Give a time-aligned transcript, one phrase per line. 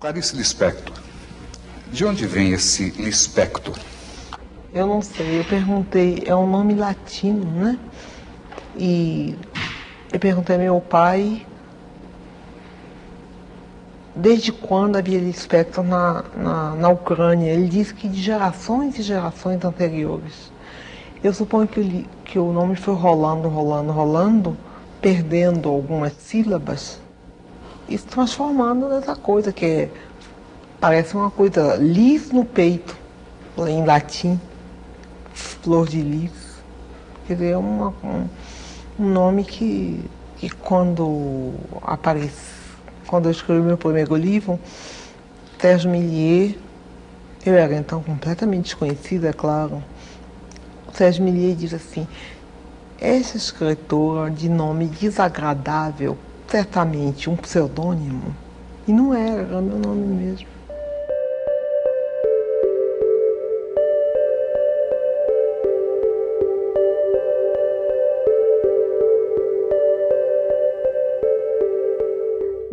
[0.00, 0.96] Clarice Lispector.
[1.92, 3.78] De onde vem esse Lispector?
[4.72, 7.78] Eu não sei, eu perguntei, é um nome latino, né?
[8.74, 9.36] E
[10.10, 11.46] eu perguntei ao meu pai
[14.16, 17.52] desde quando havia Lispector na, na, na Ucrânia.
[17.52, 20.50] Ele disse que de gerações e gerações anteriores.
[21.22, 24.56] Eu suponho que que o nome foi rolando, rolando, rolando,
[25.02, 26.99] perdendo algumas sílabas
[27.90, 29.90] e se transformando nessa coisa que é,
[30.80, 32.96] parece uma coisa lis no peito,
[33.58, 34.40] em latim,
[35.34, 36.32] flor de lis.
[37.26, 38.28] Quer dizer, é uma, um,
[38.96, 42.52] nome que, que quando aparece,
[43.08, 44.58] quando eu escrevi meu primeiro livro,
[45.58, 46.56] Sérgio Millier,
[47.44, 49.82] eu era então completamente desconhecida, é claro.
[50.94, 52.06] Sérgio Millier diz assim,
[53.00, 56.16] essa escritora de nome desagradável
[56.50, 58.34] certamente um pseudônimo.
[58.86, 60.48] E não era, era meu nome mesmo.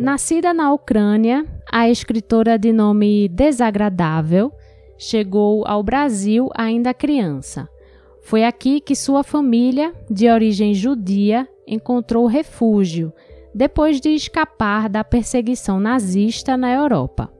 [0.00, 4.50] Nascida na Ucrânia, a escritora de nome desagradável
[4.96, 7.68] chegou ao Brasil ainda criança.
[8.22, 13.12] Foi aqui que sua família, de origem judia, encontrou refúgio
[13.54, 17.30] depois de escapar da perseguição nazista na Europa.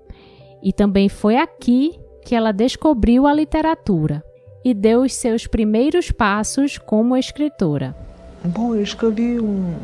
[0.62, 4.22] E também foi aqui que ela descobriu a literatura
[4.64, 7.96] e deu os seus primeiros passos como escritora.
[8.44, 9.74] Bom, eu escrevi um,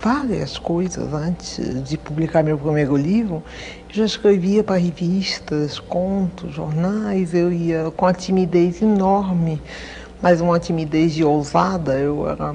[0.00, 3.42] várias coisas antes de publicar meu primeiro livro.
[3.88, 7.34] Eu já escrevia para revistas, contos, jornais.
[7.34, 9.60] Eu ia com a timidez enorme,
[10.22, 11.98] mas uma timidez de ousada.
[11.98, 12.54] Eu era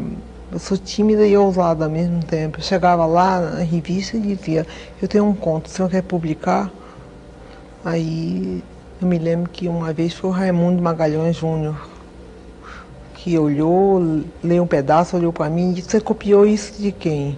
[0.53, 2.59] eu sou tímida e ousada ao mesmo tempo.
[2.59, 4.67] Eu chegava lá na revista e dizia,
[5.01, 6.71] eu tenho um conto, o senhor quer publicar?
[7.83, 8.63] Aí
[9.01, 11.75] eu me lembro que uma vez foi o Raimundo Magalhães Júnior,
[13.15, 17.35] que olhou, leu um pedaço, olhou para mim e disse, você copiou isso de quem?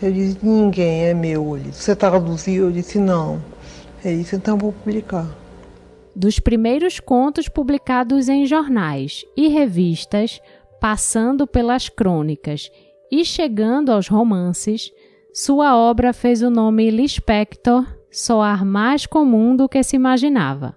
[0.00, 1.58] Eu disse, ninguém, é meu.
[1.58, 2.64] Ele disse, você traduziu?
[2.64, 3.38] Eu disse, não.
[4.02, 5.26] Ele disse, então vou publicar.
[6.16, 10.40] Dos primeiros contos publicados em jornais e revistas,
[10.80, 12.70] passando pelas crônicas
[13.12, 14.90] e chegando aos romances,
[15.32, 20.76] sua obra fez o nome Lispector soar mais comum do que se imaginava.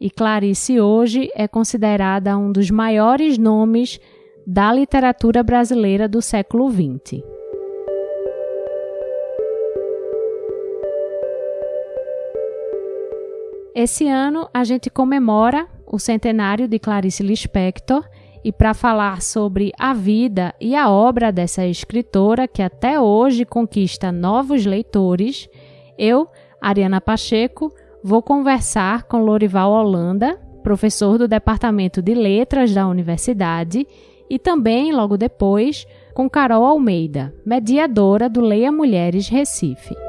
[0.00, 3.98] E Clarice hoje é considerada um dos maiores nomes
[4.46, 7.22] da literatura brasileira do século XX.
[13.74, 18.04] Esse ano a gente comemora o centenário de Clarice Lispector
[18.44, 24.12] e para falar sobre a vida e a obra dessa escritora que até hoje conquista
[24.12, 25.48] novos leitores,
[25.98, 26.28] eu,
[26.60, 27.72] Ariana Pacheco,
[28.02, 33.86] vou conversar com Lorival Holanda, professor do Departamento de Letras da Universidade,
[34.30, 40.07] e também, logo depois, com Carol Almeida, mediadora do Leia Mulheres Recife.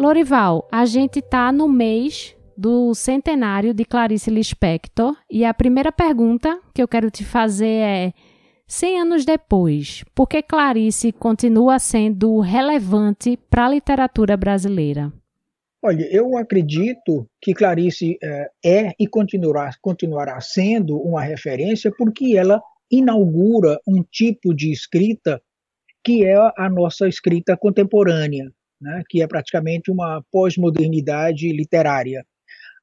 [0.00, 6.58] Lorival, a gente está no mês do centenário de Clarice Lispector e a primeira pergunta
[6.72, 8.12] que eu quero te fazer é:
[8.66, 15.12] 100 anos depois, por que Clarice continua sendo relevante para a literatura brasileira?
[15.82, 22.58] Olha, eu acredito que Clarice é, é e continuará, continuará sendo uma referência porque ela
[22.90, 25.42] inaugura um tipo de escrita
[26.02, 32.24] que é a nossa escrita contemporânea né, que é praticamente uma pós-modernidade literária.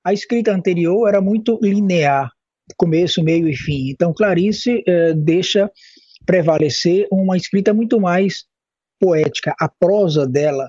[0.04, 2.32] A escrita anterior era muito linear,
[2.78, 3.90] começo, meio e fim.
[3.90, 5.70] Então, Clarice eh, deixa
[6.26, 8.46] prevalecer uma escrita muito mais
[9.00, 9.56] poética.
[9.60, 10.68] A prosa dela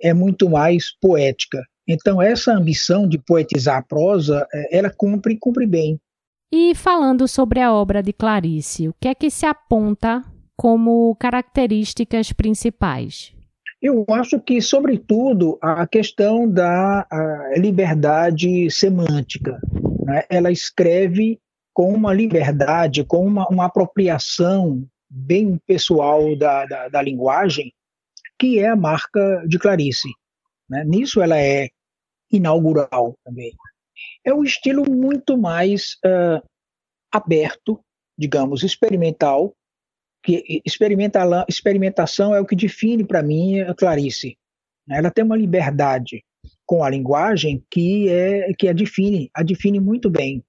[0.00, 1.62] é muito mais poética.
[1.86, 5.98] Então, essa ambição de poetizar a prosa, eh, ela cumpre e cumpre bem.
[6.52, 10.24] E falando sobre a obra de Clarice, o que é que se aponta
[10.56, 13.34] como características principais?
[13.80, 17.06] Eu acho que, sobretudo, a questão da
[17.56, 19.60] liberdade semântica.
[20.04, 20.24] Né?
[20.28, 21.40] Ela escreve
[21.72, 27.72] com uma liberdade, com uma, uma apropriação bem pessoal da, da, da, linguagem,
[28.36, 30.08] que é a marca de Clarice.
[30.68, 30.84] Né?
[30.84, 31.68] Nisso ela é
[32.32, 33.52] inaugural também.
[34.24, 36.42] É um estilo muito mais uh,
[37.12, 37.80] aberto,
[38.18, 39.54] digamos, experimental,
[40.22, 40.62] que
[41.48, 44.36] experimentação é o que define para mim a Clarice.
[44.90, 46.24] Ela tem uma liberdade
[46.66, 50.42] com a linguagem que é que a define, a define muito bem.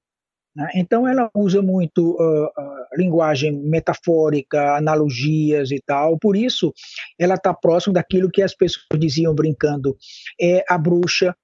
[0.55, 0.69] Né?
[0.75, 6.17] Então, ela usa muito uh, uh, linguagem metafórica, analogias e tal.
[6.17, 6.73] Por isso,
[7.17, 9.95] ela está próximo daquilo que as pessoas diziam brincando,
[10.39, 11.35] é a bruxa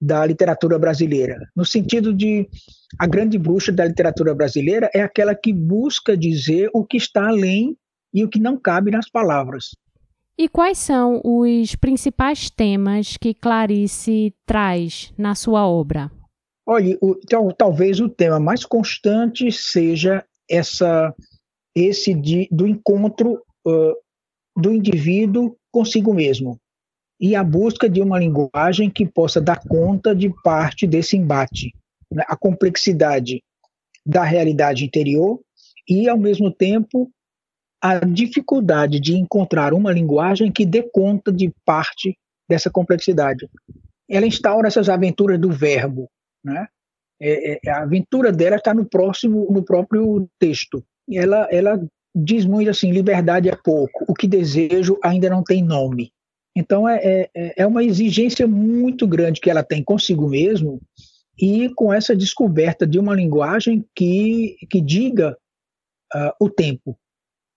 [0.00, 2.48] da literatura brasileira, no sentido de
[2.98, 7.76] a grande bruxa da literatura brasileira é aquela que busca dizer o que está além
[8.12, 9.70] e o que não cabe nas palavras.
[10.38, 16.10] E quais são os principais temas que Clarice traz na sua obra?
[16.66, 17.14] Olha, o,
[17.54, 21.14] talvez o tema mais constante seja essa,
[21.74, 23.94] esse de, do encontro uh,
[24.54, 26.60] do indivíduo consigo mesmo
[27.20, 31.74] e a busca de uma linguagem que possa dar conta de parte desse embate,
[32.12, 32.22] né?
[32.28, 33.42] a complexidade
[34.04, 35.40] da realidade interior
[35.88, 37.10] e, ao mesmo tempo,
[37.82, 42.16] a dificuldade de encontrar uma linguagem que dê conta de parte
[42.48, 43.48] dessa complexidade.
[44.08, 46.08] Ela instaura essas aventuras do verbo,
[46.44, 46.66] né?
[47.20, 50.84] É, é, a aventura dela está no próximo, no próprio texto.
[51.10, 51.80] Ela, ela
[52.14, 56.12] diz muito assim: liberdade é pouco, o que desejo ainda não tem nome.
[56.56, 60.80] Então é, é, é uma exigência muito grande que ela tem consigo mesmo
[61.38, 65.36] e com essa descoberta de uma linguagem que, que diga
[66.14, 66.98] uh, o tempo,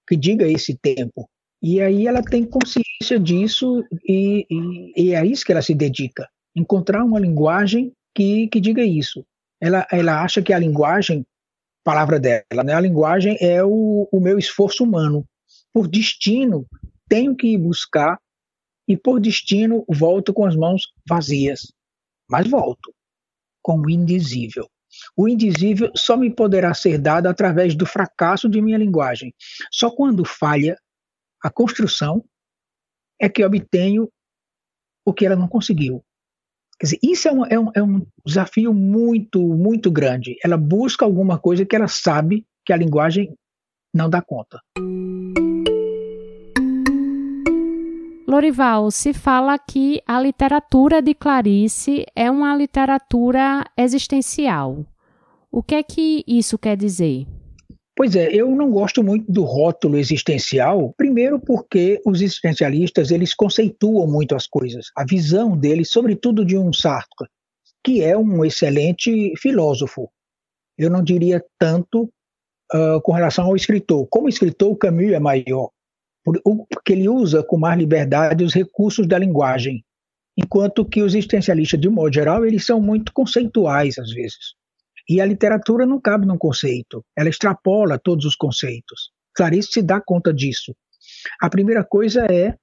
[0.06, 1.30] que diga esse tempo.
[1.64, 5.74] E aí ela tem consciência disso e, e, e é a isso que ela se
[5.74, 6.28] dedica.
[6.54, 9.26] Encontrar uma linguagem que, que diga isso.
[9.62, 11.26] Ela, ela acha que a linguagem,
[11.86, 15.26] palavra dela, né, a linguagem é o, o meu esforço humano.
[15.72, 16.66] Por destino,
[17.08, 18.20] tenho que buscar
[18.90, 21.72] e por destino volto com as mãos vazias.
[22.28, 22.92] Mas volto
[23.62, 24.68] com o indizível.
[25.16, 29.34] O indizível só me poderá ser dado através do fracasso de minha linguagem.
[29.72, 30.76] Só quando falha
[31.44, 32.26] a construção
[33.20, 34.12] é que obtenho
[35.06, 36.04] o que ela não conseguiu.
[36.80, 40.38] Quer dizer, isso é um, é, um, é um desafio muito, muito grande.
[40.44, 43.36] Ela busca alguma coisa que ela sabe que a linguagem
[43.94, 44.60] não dá conta.
[48.30, 54.86] Lorival, se fala que a literatura de Clarice é uma literatura existencial.
[55.52, 57.26] O que é que isso quer dizer?
[57.96, 64.06] Pois é, eu não gosto muito do rótulo existencial, primeiro porque os existencialistas, eles conceituam
[64.06, 67.28] muito as coisas, a visão deles, sobretudo de um Sartre,
[67.84, 70.08] que é um excelente filósofo.
[70.78, 74.06] Eu não diria tanto uh, com relação ao escritor.
[74.08, 75.72] Como escritor, o Camus é maior,
[76.44, 79.84] porque ele usa com mais liberdade os recursos da linguagem,
[80.38, 84.54] enquanto que os existencialistas, de um modo geral, eles são muito conceituais às vezes.
[85.08, 89.12] E a literatura não cabe num conceito, ela extrapola todos os conceitos.
[89.36, 90.76] Clarice se dá conta disso.
[91.42, 92.56] A primeira coisa é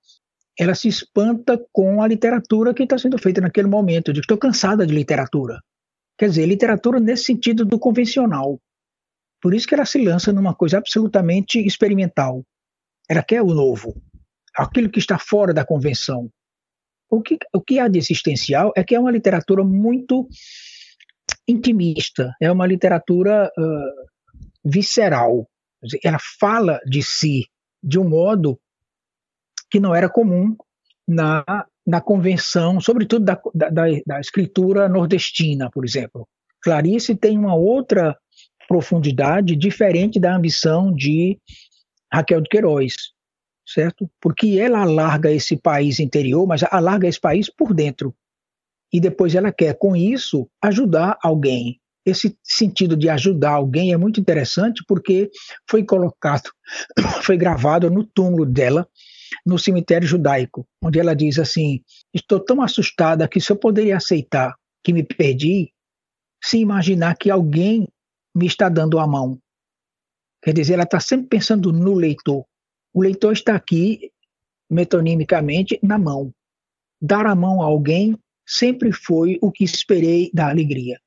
[0.59, 4.13] ela se espanta com a literatura que está sendo feita naquele momento.
[4.13, 5.61] Diz, estou cansada de literatura.
[6.19, 8.59] Quer dizer, literatura nesse sentido do convencional.
[9.43, 12.43] Por isso que ela se lança numa coisa absolutamente experimental.
[13.09, 13.95] Ela quer o novo,
[14.57, 16.31] aquilo que está fora da convenção.
[17.09, 20.29] O que, o que há de existencial é que é uma literatura muito
[21.47, 24.07] intimista, é uma literatura uh,
[24.65, 25.49] visceral.
[26.03, 27.45] Ela fala de si
[27.83, 28.59] de um modo
[29.71, 30.57] que não era comum
[31.07, 31.45] na,
[31.87, 36.27] na convenção, sobretudo da, da, da escritura nordestina, por exemplo.
[36.61, 38.17] Clarice tem uma outra
[38.67, 41.39] profundidade diferente da ambição de
[42.13, 42.95] Raquel de Queiroz,
[43.67, 44.11] certo?
[44.21, 48.15] Porque ela alarga esse país interior, mas alarga esse país por dentro
[48.93, 51.81] e depois ela quer, com isso, ajudar alguém.
[52.05, 55.31] Esse sentido de ajudar alguém é muito interessante porque
[55.69, 56.51] foi colocado,
[57.23, 58.89] foi gravado no túmulo dela,
[59.45, 61.83] no cemitério judaico, onde ela diz assim:
[62.15, 65.73] Estou tão assustada que só poderia aceitar que me perdi
[66.43, 67.89] se imaginar que alguém
[68.35, 69.39] me está dando a mão.
[70.47, 72.47] Quer dizer, ela está sempre pensando no leitor.
[72.95, 74.13] O leitor está aqui,
[74.71, 76.33] metonimicamente, na mão.
[77.03, 81.01] Dar a mão a alguém sempre foi o que esperei da alegria.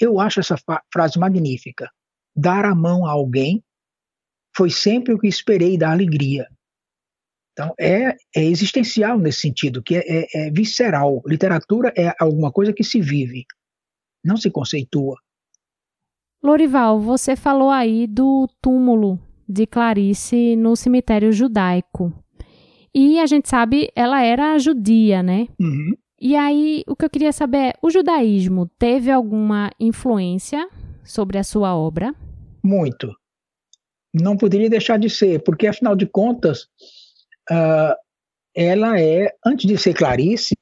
[0.00, 0.56] Eu acho essa
[0.92, 1.88] frase magnífica.
[2.34, 3.62] Dar a mão a alguém
[4.56, 6.48] foi sempre o que esperei da alegria.
[7.52, 11.22] Então, é, é existencial nesse sentido, que é, é, é visceral.
[11.24, 13.44] Literatura é alguma coisa que se vive,
[14.24, 15.16] não se conceitua.
[16.42, 22.12] Lorival, você falou aí do túmulo de Clarice no cemitério judaico.
[22.94, 25.46] E a gente sabe, ela era judia, né?
[25.60, 25.94] Uhum.
[26.20, 30.68] E aí, o que eu queria saber é: o judaísmo teve alguma influência
[31.04, 32.14] sobre a sua obra?
[32.62, 33.14] Muito.
[34.12, 36.64] Não poderia deixar de ser, porque afinal de contas,
[37.50, 37.94] uh,
[38.54, 40.56] ela é, antes de ser Clarice,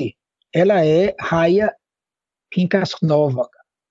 [0.53, 1.75] ela é Raya
[2.51, 3.49] Pinkasnova.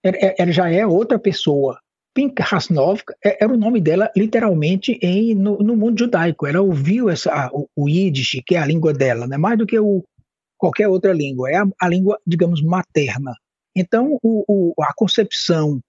[0.08, 1.80] Ela, ela já é outra pessoa.
[2.14, 6.48] Pink Hasnov é, era o nome dela literalmente em, no, no mundo judaico.
[6.48, 9.38] Ela ouviu essa, a, o, o Yiddish, que é a língua dela, né?
[9.38, 10.04] mais do que o,
[10.58, 11.52] qualquer outra língua.
[11.52, 13.34] É a, a língua, digamos, materna.
[13.76, 15.80] Então, o, o, a concepção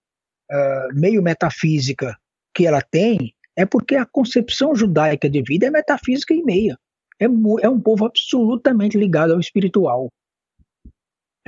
[0.50, 2.14] uh, meio metafísica
[2.54, 6.76] que ela tem é porque a concepção judaica de vida é metafísica e meia.
[7.18, 10.08] É, é um povo absolutamente ligado ao espiritual.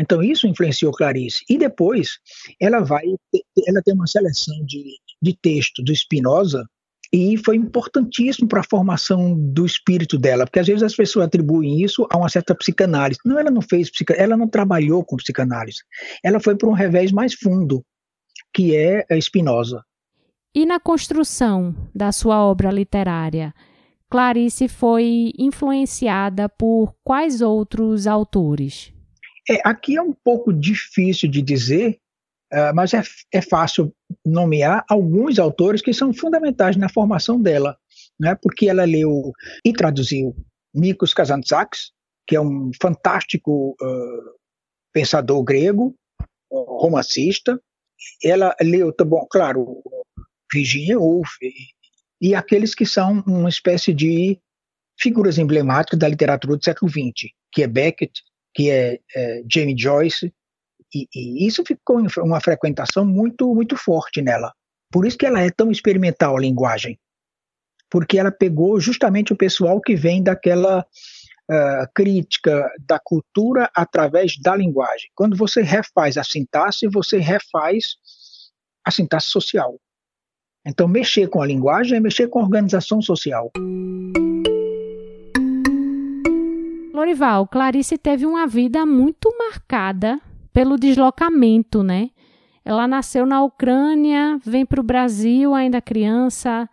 [0.00, 1.44] Então isso influenciou Clarice.
[1.48, 2.18] E depois
[2.60, 3.04] ela vai,
[3.66, 6.64] ela tem uma seleção de, de texto do Spinoza
[7.12, 11.82] e foi importantíssimo para a formação do espírito dela, porque às vezes as pessoas atribuem
[11.82, 13.18] isso a uma certa psicanálise.
[13.24, 15.80] Não, ela não fez ela não trabalhou com psicanálise.
[16.24, 17.84] Ela foi para um revés mais fundo,
[18.54, 19.84] que é a Spinoza.
[20.54, 23.52] E na construção da sua obra literária,
[24.08, 28.92] Clarice foi influenciada por quais outros autores?
[29.50, 31.98] É, aqui é um pouco difícil de dizer,
[32.52, 33.02] uh, mas é,
[33.32, 33.92] é fácil
[34.24, 37.76] nomear alguns autores que são fundamentais na formação dela,
[38.18, 38.36] né?
[38.40, 39.32] porque ela leu
[39.64, 40.36] e traduziu
[40.72, 41.90] Nikos Kazantzakis,
[42.28, 44.38] que é um fantástico uh,
[44.92, 45.96] pensador grego,
[46.48, 47.60] romancista.
[48.22, 49.82] Ela leu, bom, claro,
[50.52, 51.32] Virginia Woolf
[52.20, 54.38] e aqueles que são uma espécie de
[54.96, 58.22] figuras emblemáticas da literatura do século XX, que é Beckett,
[58.54, 60.32] que é, é Jamie Joyce,
[60.94, 64.52] e, e, isso ficou uma frequentação muito, muito forte nela.
[64.92, 66.98] Por isso que ela é tão experimental a linguagem,
[67.88, 74.54] porque ela pegou justamente o pessoal que vem daquela uh, crítica da cultura através da
[74.56, 75.10] linguagem.
[75.14, 77.96] Quando você refaz a sintaxe, você refaz
[78.84, 79.78] a sintaxe social.
[80.66, 83.50] Então, mexer com a linguagem é mexer com a organização social.
[87.00, 90.20] Lorival, Clarice teve uma vida muito marcada
[90.52, 92.10] pelo deslocamento, né?
[92.62, 96.68] Ela nasceu na Ucrânia, vem para o Brasil ainda criança,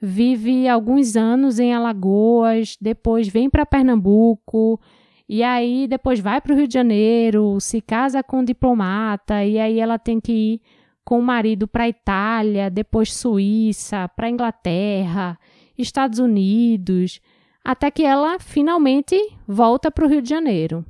[0.00, 4.80] vive alguns anos em Alagoas, depois vem para Pernambuco,
[5.28, 9.58] e aí depois vai para o Rio de Janeiro, se casa com um diplomata, e
[9.58, 10.60] aí ela tem que ir
[11.04, 15.36] com o marido para Itália, depois Suíça, para Inglaterra,
[15.76, 17.20] Estados Unidos
[17.64, 19.16] até que ela finalmente
[19.46, 20.84] volta para o Rio de Janeiro.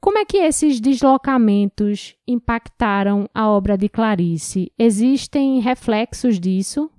[0.00, 4.72] Como é que esses deslocamentos impactaram a obra de Clarice?
[4.78, 6.90] Existem reflexos disso?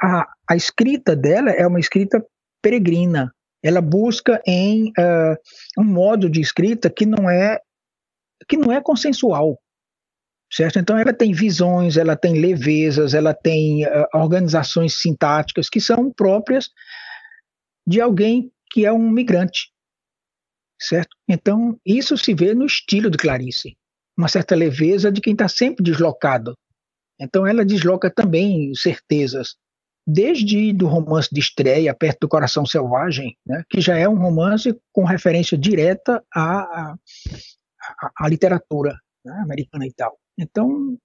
[0.00, 2.24] A, a escrita dela é uma escrita
[2.62, 3.34] peregrina.
[3.62, 5.36] Ela busca em uh,
[5.76, 7.58] um modo de escrita que não é
[8.48, 9.58] que não é consensual,
[10.50, 10.78] certo?
[10.78, 16.70] Então ela tem visões, ela tem levezas, ela tem uh, organizações sintáticas que são próprias
[17.88, 19.72] de alguém que é um migrante,
[20.78, 21.16] certo?
[21.26, 23.78] Então, isso se vê no estilo de Clarice,
[24.14, 26.54] uma certa leveza de quem está sempre deslocado.
[27.18, 29.56] Então, ela desloca também certezas,
[30.06, 34.78] desde do romance de estreia, Perto do Coração Selvagem, né, que já é um romance
[34.92, 36.98] com referência direta à, à,
[38.18, 40.18] à literatura né, americana e tal.
[40.36, 40.98] Então,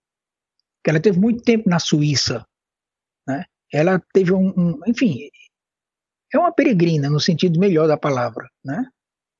[0.85, 2.45] ela teve muito tempo na Suíça,
[3.25, 3.45] né?
[3.71, 5.29] Ela teve um, um enfim,
[6.33, 8.85] é uma peregrina no sentido melhor da palavra, né?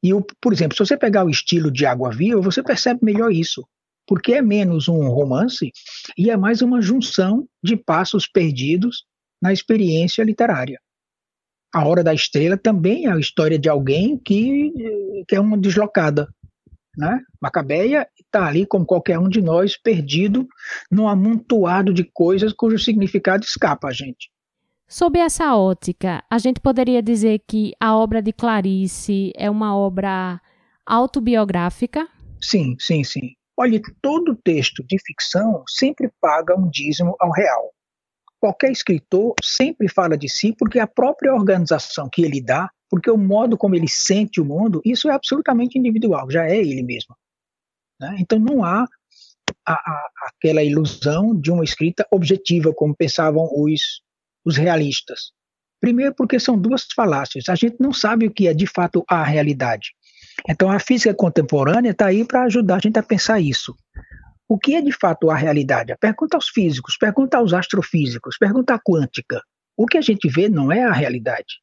[0.03, 3.31] E, o, por exemplo, se você pegar o estilo de Água Viva, você percebe melhor
[3.31, 3.65] isso,
[4.05, 5.71] porque é menos um romance
[6.17, 9.05] e é mais uma junção de passos perdidos
[9.41, 10.79] na experiência literária.
[11.73, 14.71] A Hora da Estrela também é a história de alguém que,
[15.27, 16.27] que é uma deslocada.
[16.95, 17.19] Né?
[17.41, 20.47] Macabeia está ali, como qualquer um de nós, perdido
[20.91, 24.32] num amontoado de coisas cujo significado escapa a gente.
[24.93, 30.39] Sob essa ótica, a gente poderia dizer que a obra de Clarice é uma obra
[30.85, 32.07] autobiográfica?
[32.39, 33.33] Sim, sim, sim.
[33.57, 37.73] Olhe, todo texto de ficção sempre paga um dízimo ao real.
[38.39, 43.17] Qualquer escritor sempre fala de si porque a própria organização que ele dá, porque o
[43.17, 47.15] modo como ele sente o mundo, isso é absolutamente individual, já é ele mesmo.
[47.99, 48.17] Né?
[48.19, 48.85] Então não há
[49.65, 54.02] a, a, aquela ilusão de uma escrita objetiva, como pensavam os
[54.45, 55.31] os realistas?
[55.79, 57.49] Primeiro, porque são duas falácias.
[57.49, 59.89] A gente não sabe o que é de fato a realidade.
[60.49, 63.75] Então, a física contemporânea está aí para ajudar a gente a pensar isso.
[64.47, 65.95] O que é de fato a realidade?
[65.99, 69.41] Pergunta aos físicos, pergunta aos astrofísicos, pergunta à quântica.
[69.75, 71.61] O que a gente vê não é a realidade.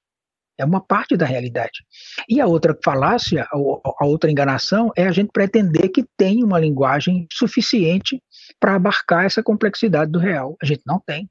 [0.58, 1.84] É uma parte da realidade.
[2.28, 7.26] E a outra falácia, a outra enganação, é a gente pretender que tem uma linguagem
[7.32, 8.22] suficiente
[8.58, 10.56] para abarcar essa complexidade do real.
[10.62, 11.30] A gente não tem.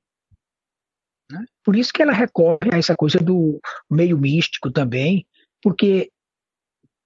[1.31, 1.45] Né?
[1.63, 3.59] Por isso que ela recorre a essa coisa do
[3.89, 5.25] meio místico também,
[5.61, 6.11] porque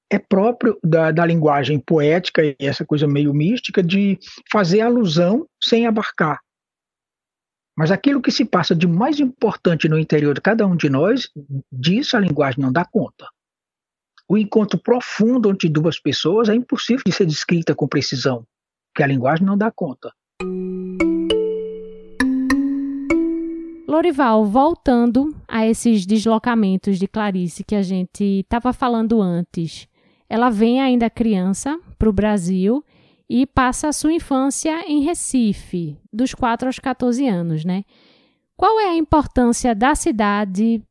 [0.09, 4.19] é próprio da, da linguagem poética e essa coisa meio mística de
[4.51, 6.39] fazer alusão sem abarcar.
[7.75, 11.29] Mas aquilo que se passa de mais importante no interior de cada um de nós,
[11.71, 13.27] disso a linguagem não dá conta.
[14.29, 18.45] O encontro profundo entre duas pessoas é impossível de ser descrita com precisão,
[18.95, 20.13] que a linguagem não dá conta.
[23.93, 29.87] Lorival, voltando a esses deslocamentos de Clarice que a gente estava falando antes,
[30.27, 32.83] ela vem ainda criança para o Brasil
[33.29, 37.83] e passa a sua infância em Recife, dos 4 aos 14 anos, né?
[38.57, 40.81] Qual é a importância da cidade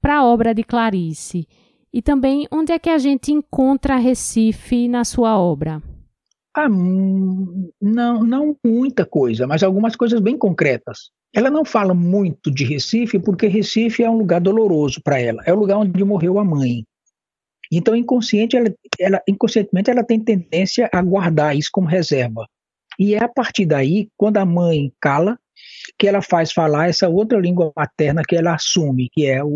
[0.00, 1.46] para a obra de Clarice?
[1.92, 5.82] E também onde é que a gente encontra Recife na sua obra?
[6.58, 11.10] Ah, não, não muita coisa, mas algumas coisas bem concretas.
[11.32, 15.40] Ela não fala muito de Recife porque Recife é um lugar doloroso para ela.
[15.46, 16.84] É o lugar onde morreu a mãe.
[17.70, 22.44] Então, inconsciente, ela, ela, inconscientemente, ela tem tendência a guardar isso como reserva.
[22.98, 25.38] E é a partir daí, quando a mãe cala,
[25.96, 29.48] que ela faz falar essa outra língua materna que ela assume, que é o,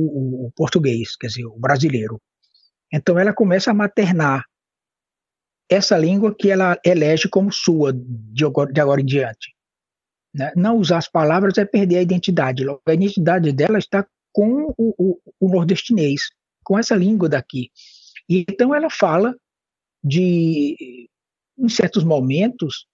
[0.46, 2.20] o português, quer dizer, o brasileiro.
[2.92, 4.44] Então ela começa a maternar
[5.68, 9.54] essa língua que ela elege como sua de agora, de agora em diante.
[10.34, 10.52] Né?
[10.56, 12.64] Não usar as palavras é perder a identidade.
[12.86, 16.30] A identidade dela está com o, o, o nordestinês,
[16.64, 17.70] com essa língua daqui.
[18.28, 19.34] E então ela fala
[20.02, 21.08] de,
[21.58, 22.86] em certos momentos,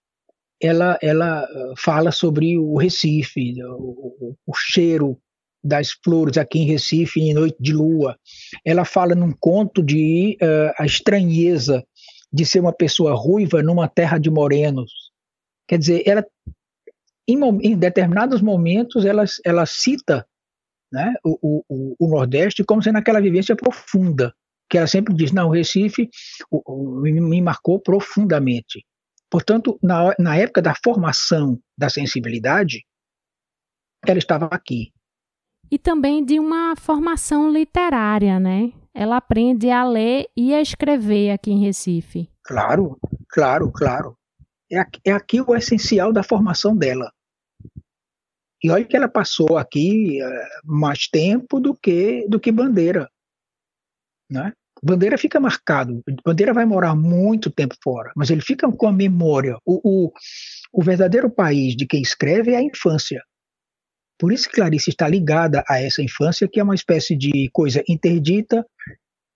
[0.61, 5.17] ela, ela ah, fala sobre o Recife, o, o, cheiro
[5.63, 8.17] das flores aqui em Recife em noite de lua.
[8.65, 11.85] Ela fala num conto de uh, a estranheza
[12.31, 14.91] de ser uma pessoa ruiva numa terra de morenos.
[15.67, 16.25] Quer dizer, ela
[17.27, 20.27] em, em determinados momentos ela, ela cita
[20.91, 24.33] né, o, o, o, Nordeste como sendo aquela vivência profunda,
[24.69, 26.09] que ela sempre diz, não, Recife
[26.49, 28.83] o, me marcou profundamente.
[29.29, 32.83] Portanto, na, na época da formação da sensibilidade,
[34.07, 34.91] ela estava aqui.
[35.69, 38.71] E também de uma formação literária, né?
[38.93, 42.29] Ela aprende a ler e a escrever aqui em Recife.
[42.43, 42.97] Claro,
[43.29, 44.17] claro, claro.
[44.71, 47.11] É é aqui o essencial da formação dela.
[48.63, 50.27] E olha que ela passou aqui uh,
[50.63, 53.09] mais tempo do que do que Bandeira,
[54.29, 54.53] né?
[54.81, 56.01] Bandeira fica marcado.
[56.25, 59.57] Bandeira vai morar muito tempo fora, mas ele fica com a memória.
[59.65, 60.13] O, o,
[60.71, 63.21] o verdadeiro país de quem escreve é a infância.
[64.17, 67.83] Por isso que Clarice está ligada a essa infância, que é uma espécie de coisa
[67.87, 68.65] interdita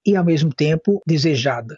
[0.05, 1.75] e, ao mesmo tempo, desejada.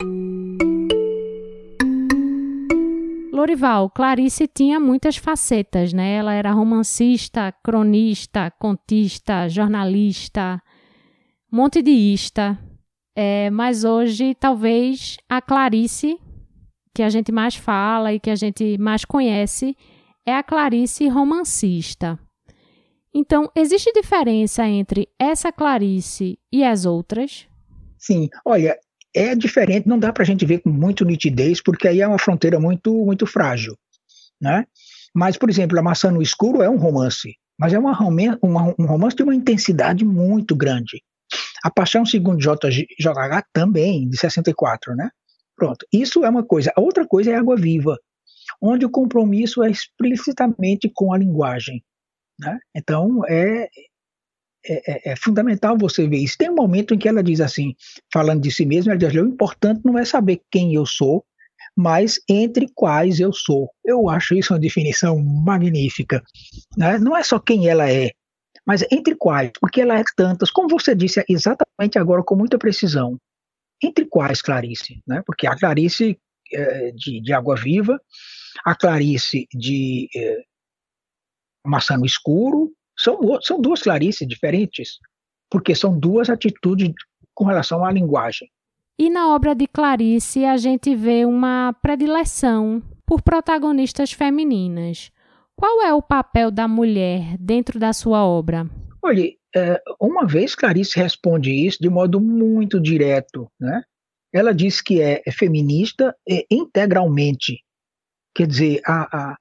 [3.32, 6.16] Lorival, Clarice tinha muitas facetas, né?
[6.16, 10.62] Ela era romancista, cronista, contista, jornalista,
[11.52, 12.58] montedeísta.
[13.16, 16.18] É, mas hoje, talvez, a Clarice,
[16.94, 19.76] que a gente mais fala e que a gente mais conhece,
[20.26, 22.18] é a Clarice romancista.
[23.14, 27.48] Então, existe diferença entre essa Clarice e as outras?
[28.06, 28.78] Sim, olha,
[29.16, 32.20] é diferente, não dá para a gente ver com muito nitidez, porque aí é uma
[32.20, 33.76] fronteira muito, muito frágil,
[34.40, 34.66] né?
[35.14, 38.86] Mas, por exemplo, A Maçã no Escuro é um romance, mas é uma, uma, um
[38.86, 41.02] romance de uma intensidade muito grande.
[41.64, 45.10] A Paixão segundo JH também, de 64, né?
[45.56, 46.72] Pronto, isso é uma coisa.
[46.76, 47.98] A outra coisa é Água Viva,
[48.62, 51.84] onde o compromisso é explicitamente com a linguagem.
[52.40, 52.60] Né?
[52.76, 53.68] Então, é,
[54.68, 56.38] é, é, é, fundamental você ver isso.
[56.38, 57.76] Tem um momento em que ela diz assim,
[58.12, 61.24] falando de si mesma, ela diz: o importante não é saber quem eu sou,
[61.76, 63.70] mas entre quais eu sou.
[63.84, 66.24] Eu acho isso uma definição magnífica.
[66.78, 66.98] Né?
[66.98, 68.12] Não é só quem ela é,
[68.66, 73.18] mas entre quais, porque ela é tantas, como você disse exatamente agora com muita precisão.
[73.84, 75.02] Entre quais, Clarice?
[75.06, 75.22] Né?
[75.26, 76.18] Porque a Clarice
[76.52, 78.00] é, de, de, Água Viva,
[78.66, 80.44] a Clarice de é,
[81.66, 85.00] Maçã no Escuro, são, são duas Clarice diferentes,
[85.50, 86.92] porque são duas atitudes
[87.34, 88.50] com relação à linguagem.
[88.98, 95.12] E na obra de Clarice a gente vê uma predileção por protagonistas femininas.
[95.56, 98.70] Qual é o papel da mulher dentro da sua obra?
[99.02, 99.24] Olha,
[99.56, 103.84] é, uma vez Clarice responde isso de modo muito direto, né?
[104.34, 106.14] Ela diz que é, é feminista
[106.52, 107.60] integralmente.
[108.36, 109.38] Quer dizer, a, a,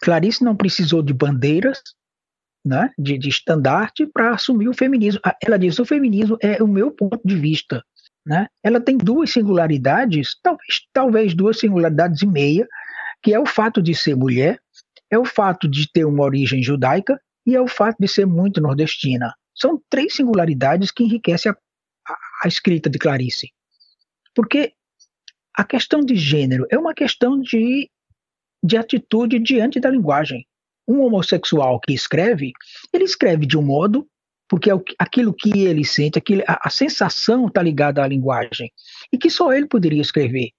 [0.00, 1.82] Clarice não precisou de bandeiras,
[2.66, 5.20] né, de, de estandarte para assumir o feminismo.
[5.40, 7.84] Ela diz: o feminismo é o meu ponto de vista.
[8.26, 8.48] Né?
[8.60, 12.66] Ela tem duas singularidades, talvez, talvez duas singularidades e meia,
[13.22, 14.60] que é o fato de ser mulher,
[15.08, 18.60] é o fato de ter uma origem judaica e é o fato de ser muito
[18.60, 19.32] nordestina.
[19.54, 21.54] São três singularidades que enriquecem a,
[22.08, 23.52] a, a escrita de Clarice.
[24.34, 24.72] Porque
[25.56, 27.88] a questão de gênero é uma questão de,
[28.62, 30.44] de atitude diante da linguagem.
[30.86, 32.52] Um homossexual que escreve,
[32.92, 34.06] ele escreve de um modo
[34.48, 38.70] porque é aquilo que ele sente, aquilo, a, a sensação está ligada à linguagem
[39.12, 40.50] e que só ele poderia escrever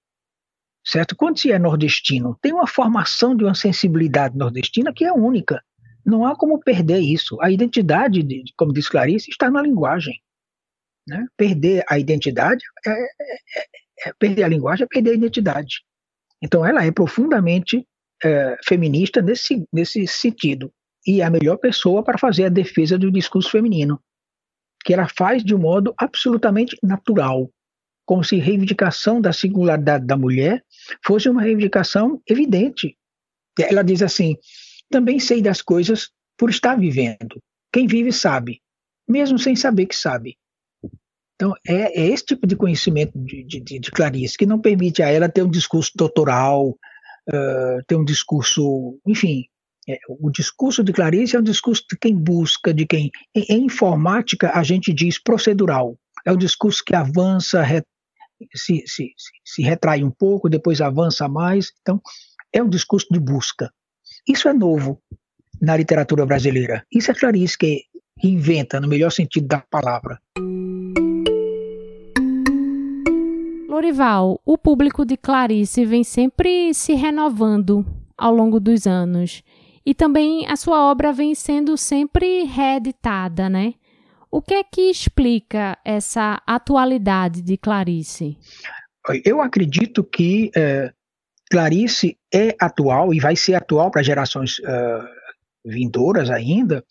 [0.87, 1.17] certo?
[1.17, 5.61] Quando se é nordestino, tem uma formação de uma sensibilidade nordestina que é única.
[6.05, 7.37] Não há como perder isso.
[7.41, 10.15] A identidade, de, como diz Clarice, está na linguagem.
[11.05, 11.25] Né?
[11.35, 15.83] Perder a identidade é, é, é, é perder a linguagem é perder a identidade.
[16.41, 17.85] Então ela é profundamente
[18.23, 20.71] é, feminista nesse, nesse sentido.
[21.05, 23.99] E é a melhor pessoa para fazer a defesa do discurso feminino,
[24.83, 27.49] que ela faz de um modo absolutamente natural
[28.07, 30.63] como se reivindicação da singularidade da mulher
[31.05, 32.97] fosse uma reivindicação evidente.
[33.59, 34.37] Ela diz assim:
[34.89, 37.43] também sei das coisas por estar vivendo.
[37.71, 38.61] Quem vive sabe,
[39.07, 40.37] mesmo sem saber que sabe.
[41.35, 45.09] Então, é, é esse tipo de conhecimento de, de, de, Clarice que não permite a
[45.09, 46.75] ela ter um discurso doutoral,
[47.87, 49.45] ter um discurso, enfim.
[49.89, 53.09] É, o discurso de Clarice é um discurso de quem busca, de quem.
[53.33, 55.97] Em, em informática, a gente diz procedural.
[56.25, 57.63] É um discurso que avança,
[58.53, 59.13] se, se,
[59.45, 61.71] se retrai um pouco, depois avança mais.
[61.81, 62.01] Então,
[62.51, 63.71] é um discurso de busca.
[64.27, 65.01] Isso é novo
[65.61, 66.85] na literatura brasileira.
[66.91, 67.83] Isso é Clarice que
[68.23, 70.19] inventa, no melhor sentido da palavra.
[73.77, 77.85] Lorival, o público de Clarice vem sempre se renovando
[78.17, 79.43] ao longo dos anos.
[79.85, 83.75] E também a sua obra vem sendo sempre reeditada, né?
[84.31, 88.35] O que é que explica essa atualidade de Clarice?
[89.23, 90.91] Eu acredito que é,
[91.51, 95.07] Clarice é atual e vai ser atual para gerações uh,
[95.63, 96.83] vindouras ainda,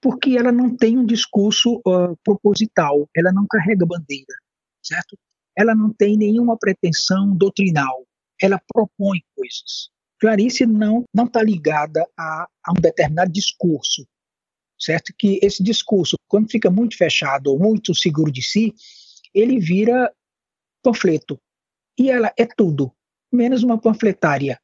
[0.00, 4.36] porque ela não tem um discurso uh, proposital, ela não carrega bandeira,
[4.80, 5.18] certo?
[5.58, 8.06] Ela não tem nenhuma pretensão doutrinal,
[8.40, 9.90] ela propõe coisas.
[10.20, 14.06] Clarice não não está ligada a, a um determinado discurso,
[14.78, 15.12] certo?
[15.18, 18.72] Que esse discurso, quando fica muito fechado ou muito seguro de si,
[19.34, 20.12] ele vira
[20.82, 21.40] panfleto.
[21.98, 22.92] E ela é tudo,
[23.32, 24.60] menos uma panfletária.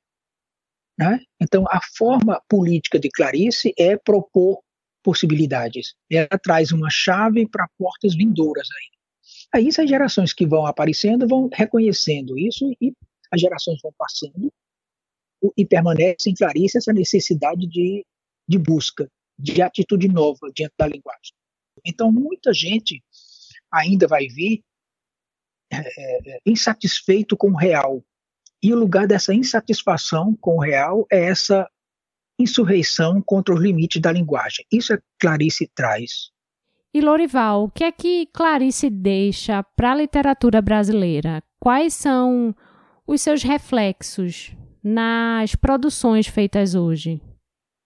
[0.97, 1.21] Né?
[1.41, 4.63] Então, a forma política de Clarice é propor
[5.03, 5.95] possibilidades.
[6.11, 8.94] Ela traz uma chave para portas vindouras aí.
[9.55, 12.93] Aí as gerações que vão aparecendo vão reconhecendo isso e
[13.31, 14.53] as gerações vão passando
[15.57, 18.05] e permanece em Clarice essa necessidade de,
[18.49, 21.33] de busca, de atitude nova diante da linguagem.
[21.87, 23.01] Então, muita gente
[23.71, 24.65] ainda vai vir
[25.71, 28.05] é, é, insatisfeito com o real.
[28.61, 31.71] E o lugar dessa insatisfação com o real é essa
[32.41, 34.67] insurreição contra os limites da linguagem.
[34.73, 36.34] Isso é Clarice traz.
[36.95, 41.43] E Lorival, o que é que Clarice deixa para a literatura brasileira?
[41.59, 42.55] Quais são
[43.05, 47.21] os seus reflexos nas produções feitas hoje?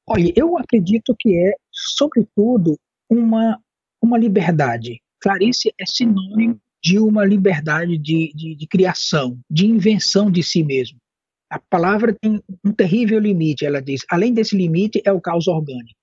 [0.07, 3.59] Olha, eu acredito que é, sobretudo, uma,
[4.03, 5.01] uma liberdade.
[5.23, 10.99] Clarice é sinônimo de uma liberdade de, de, de, criação, de invenção de si mesmo.
[11.51, 14.05] A palavra tem um terrível limite, ela diz.
[14.11, 15.98] Além desse limite é o caos orgânico.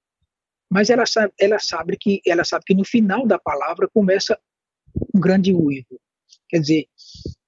[0.75, 4.37] Mas ela sabe, ela sabe que ela sabe que no final da palavra começa
[5.13, 5.97] um grande uivo.
[6.49, 6.89] Quer dizer,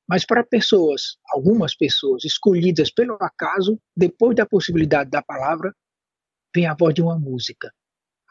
[0.08, 5.76] mas para pessoas, algumas pessoas escolhidas pelo acaso, depois da possibilidade da palavra,
[6.56, 7.70] vem a voz de uma música.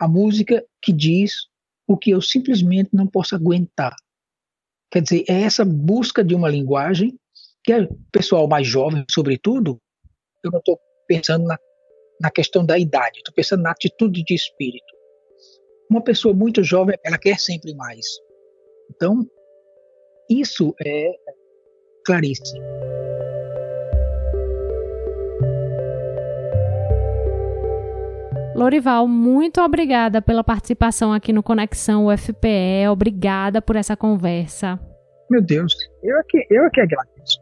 [0.01, 1.47] A música que diz
[1.87, 3.95] o que eu simplesmente não posso aguentar.
[4.91, 7.21] Quer dizer, é essa busca de uma linguagem
[7.63, 9.79] que é pessoal mais jovem, sobretudo,
[10.43, 11.59] eu não estou pensando na,
[12.21, 14.95] na questão da idade, estou pensando na atitude de espírito.
[15.91, 18.07] Uma pessoa muito jovem, ela quer sempre mais.
[18.91, 19.25] Então,
[20.29, 21.13] isso é
[22.05, 22.55] Clarice.
[28.57, 32.89] Lorival, muito obrigada pela participação aqui no Conexão UFPE.
[32.91, 34.81] Obrigada por essa conversa.
[35.29, 37.39] Meu Deus, eu que, eu que agradeço.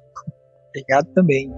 [0.71, 1.53] Obrigado também.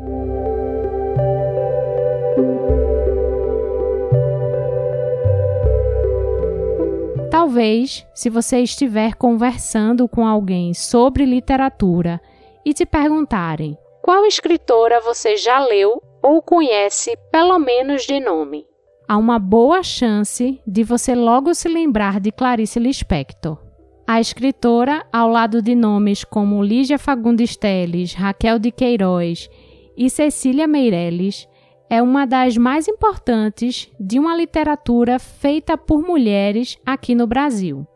[7.46, 12.20] Talvez, se você estiver conversando com alguém sobre literatura
[12.64, 18.66] e te perguntarem qual escritora você já leu ou conhece, pelo menos de nome
[19.06, 23.56] há uma boa chance de você logo se lembrar de Clarice Lispector.
[24.04, 29.48] A escritora, ao lado de nomes como Lígia Fagundes Telles, Raquel de Queiroz
[29.96, 31.46] e Cecília Meirelles,
[31.88, 37.86] é uma das mais importantes de uma literatura feita por mulheres aqui no Brasil,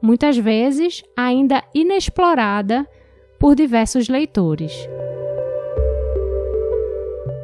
[0.00, 2.88] muitas vezes ainda inexplorada
[3.38, 4.88] por diversos leitores.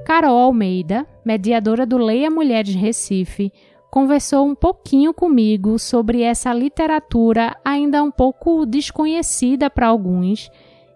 [0.07, 3.53] Carol Almeida, mediadora do Leia Mulheres Recife,
[3.91, 10.51] conversou um pouquinho comigo sobre essa literatura ainda um pouco desconhecida para alguns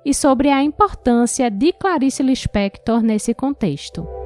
[0.04, 4.23] e sobre a importância de Clarice Lispector nesse contexto.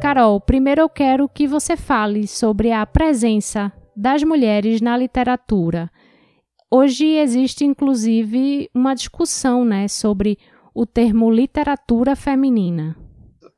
[0.00, 5.90] Carol, primeiro eu quero que você fale sobre a presença das mulheres na literatura.
[6.70, 10.38] Hoje existe inclusive uma discussão, né, sobre
[10.74, 12.96] o termo literatura feminina?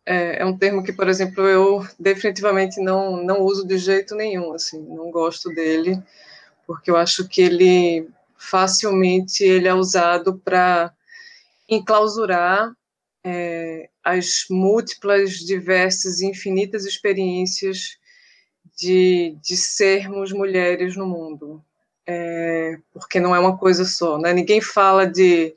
[0.04, 4.52] É, é, um termo que, por exemplo, eu definitivamente não, não uso de jeito nenhum,
[4.52, 6.02] assim, não gosto dele,
[6.66, 10.92] porque eu acho que ele facilmente ele é usado para
[11.68, 12.72] enclausurar
[13.24, 17.98] é, as múltiplas, diversas e infinitas experiências
[18.76, 21.62] de, de sermos mulheres no mundo,
[22.06, 24.32] é, porque não é uma coisa só, né?
[24.32, 25.54] Ninguém fala de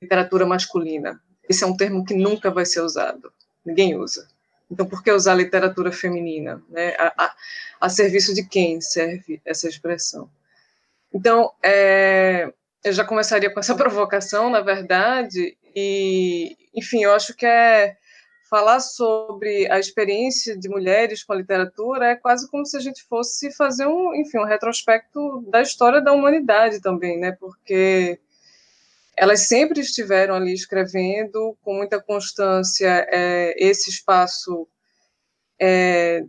[0.00, 1.20] literatura masculina.
[1.48, 3.32] Esse é um termo que nunca vai ser usado.
[3.64, 4.28] Ninguém usa.
[4.70, 6.62] Então, por que usar literatura feminina?
[6.68, 6.94] Né?
[6.98, 7.34] A, a,
[7.82, 10.30] a serviço de quem serve essa expressão?
[11.12, 12.52] Então, é,
[12.84, 17.96] eu já começaria com essa provocação, na verdade, e, enfim, eu acho que é
[18.52, 23.02] falar sobre a experiência de mulheres com a literatura é quase como se a gente
[23.04, 27.32] fosse fazer um, enfim, um retrospecto da história da humanidade também, né?
[27.32, 28.20] Porque
[29.16, 33.06] elas sempre estiveram ali escrevendo com muita constância.
[33.10, 34.68] É, esse espaço
[35.58, 36.22] é,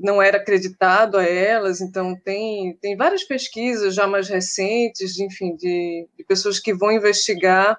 [0.00, 5.56] não era acreditado a elas, então tem, tem várias pesquisas já mais recentes, de, enfim,
[5.56, 7.78] de, de pessoas que vão investigar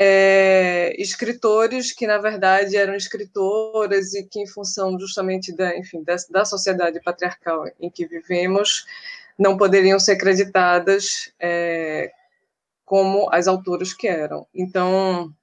[0.00, 6.14] é, escritores que, na verdade, eram escritoras e que, em função justamente da, enfim, da,
[6.30, 8.86] da sociedade patriarcal em que vivemos,
[9.36, 12.12] não poderiam ser acreditadas é,
[12.84, 14.46] como as autoras que eram.
[14.54, 15.34] Então,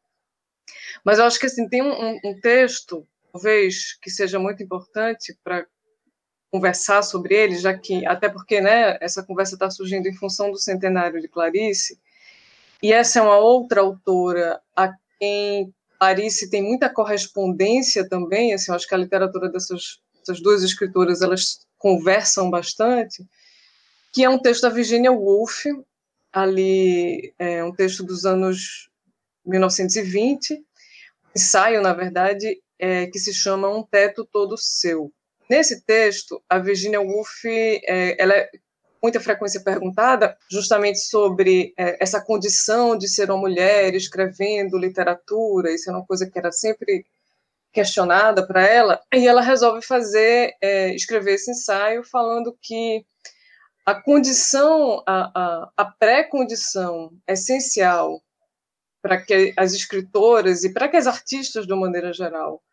[1.04, 5.68] mas eu acho que assim tem um, um texto, talvez que seja muito importante para
[6.50, 10.58] conversar sobre ele, já que até porque, né, essa conversa está surgindo em função do
[10.58, 12.00] centenário de Clarice,
[12.82, 18.76] e essa é uma outra autora a quem Clarice tem muita correspondência também, assim, eu
[18.76, 23.22] acho que a literatura dessas, dessas duas escritoras, elas conversam bastante,
[24.14, 25.66] que é um texto da Virginia Woolf,
[26.32, 28.90] ali é, um texto dos anos
[29.46, 30.64] 1920,
[31.36, 35.12] ensaio, na verdade, é, que se chama Um Teto Todo Seu.
[35.50, 38.50] Nesse texto, a Virginia Woolf, é, ela é
[39.02, 45.90] muita frequência perguntada justamente sobre é, essa condição de ser uma mulher escrevendo literatura, isso
[45.90, 47.06] é uma coisa que era sempre
[47.72, 53.06] questionada para ela, e ela resolve fazer, é, escrever esse ensaio falando que
[53.86, 58.24] a condição, a, a, a pré-condição essencial
[59.06, 62.64] para que as escritoras e para que as artistas, de uma maneira geral,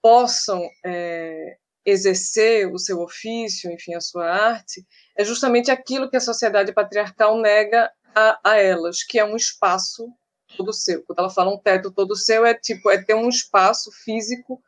[0.00, 4.86] possam é, exercer o seu ofício, enfim, a sua arte,
[5.18, 10.08] é justamente aquilo que a sociedade patriarcal nega a, a elas, que é um espaço
[10.56, 11.02] todo seu.
[11.02, 14.62] Quando ela fala um teto todo seu, é tipo, é ter um espaço físico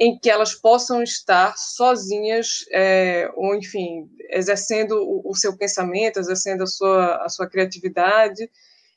[0.00, 6.62] em que elas possam estar sozinhas, é, ou enfim, exercendo o, o, seu pensamento, exercendo
[6.62, 8.50] a sua, a sua criatividade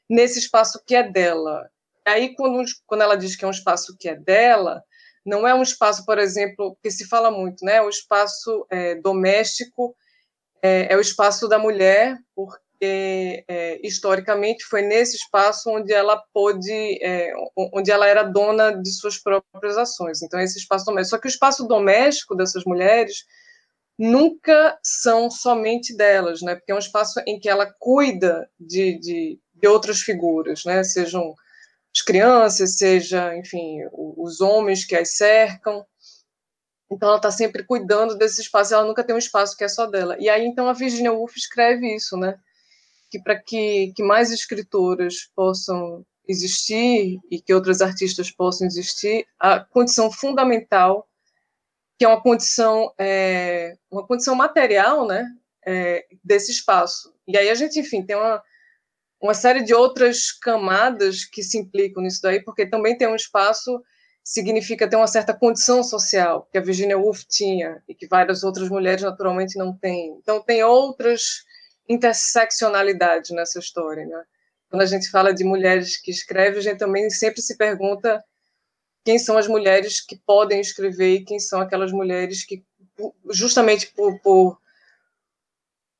[0.10, 1.70] nesse espaço que é dela.
[2.06, 4.84] Aí, quando, quando ela diz que é um espaço que é dela,
[5.26, 7.82] não é um espaço, por exemplo, que se fala muito, né?
[7.82, 9.96] O espaço é, doméstico
[10.62, 17.00] é, é, o espaço da mulher, porque é, historicamente foi nesse espaço onde ela pôde,
[17.02, 17.34] é,
[17.74, 20.22] onde ela era dona de suas próprias ações.
[20.22, 21.16] Então, esse espaço doméstico.
[21.16, 23.26] Só que o espaço doméstico dessas mulheres
[23.98, 26.56] nunca são somente delas, né?
[26.56, 30.84] Porque é um espaço em que ela cuida de, de, de outras figuras, né?
[30.84, 31.36] Sejam
[31.96, 35.86] as crianças, seja, enfim, os homens que as cercam.
[36.92, 39.86] Então ela está sempre cuidando desse espaço, ela nunca tem um espaço que é só
[39.86, 40.16] dela.
[40.20, 42.38] E aí então a Virginia Woolf escreve isso, né?
[43.12, 49.60] Que para que, que mais escritoras possam existir e que outras artistas possam existir, a
[49.60, 51.08] condição fundamental
[51.98, 55.26] que é uma condição é, uma condição material, né?
[55.66, 57.14] É, desse espaço.
[57.28, 58.42] E aí a gente, enfim, tem uma
[59.22, 63.82] uma série de outras camadas que se implicam nisso daí, porque também tem um espaço
[64.24, 68.70] significa ter uma certa condição social que a Virginia Woolf tinha e que várias outras
[68.70, 70.18] mulheres naturalmente não têm.
[70.22, 71.44] Então tem outras
[71.88, 74.24] interseccionalidades nessa história, né?
[74.70, 78.24] Quando a gente fala de mulheres que escrevem, a gente também sempre se pergunta
[79.04, 82.64] quem são as mulheres que podem escrever e quem são aquelas mulheres que,
[83.32, 84.60] justamente por, por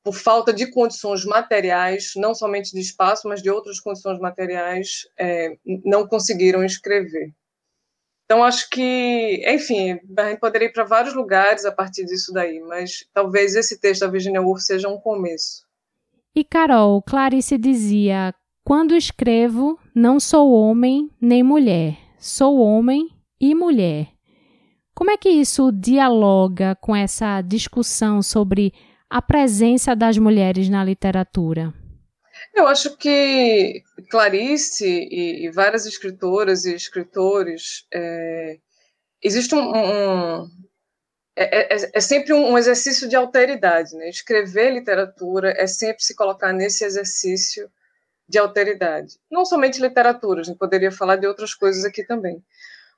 [0.02, 5.56] por falta de condições materiais, não somente de espaço, mas de outras condições materiais, é,
[5.84, 7.32] não conseguiram escrever.
[8.24, 12.60] Então, acho que, enfim, a gente poderia ir para vários lugares a partir disso daí,
[12.60, 15.66] mas talvez esse texto da Virginia Woolf seja um começo.
[16.34, 18.32] E Carol, Clarice dizia:
[18.64, 23.08] Quando escrevo, não sou homem nem mulher, sou homem
[23.40, 24.06] e mulher.
[24.94, 28.72] Como é que isso dialoga com essa discussão sobre
[29.10, 31.74] a presença das mulheres na literatura?
[32.54, 38.58] Eu acho que Clarice e, e várias escritoras e escritores é,
[39.22, 40.48] existe um, um
[41.36, 44.08] é, é, é, sempre um exercício de alteridade, né?
[44.08, 47.70] Escrever literatura é sempre se colocar nesse exercício
[48.28, 49.18] de alteridade.
[49.30, 52.42] Não somente literatura, a gente poderia falar de outras coisas aqui também.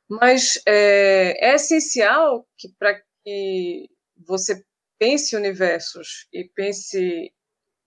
[0.09, 3.89] Mas é, é essencial que para que
[4.27, 4.63] você
[5.03, 7.35] pense universos e pense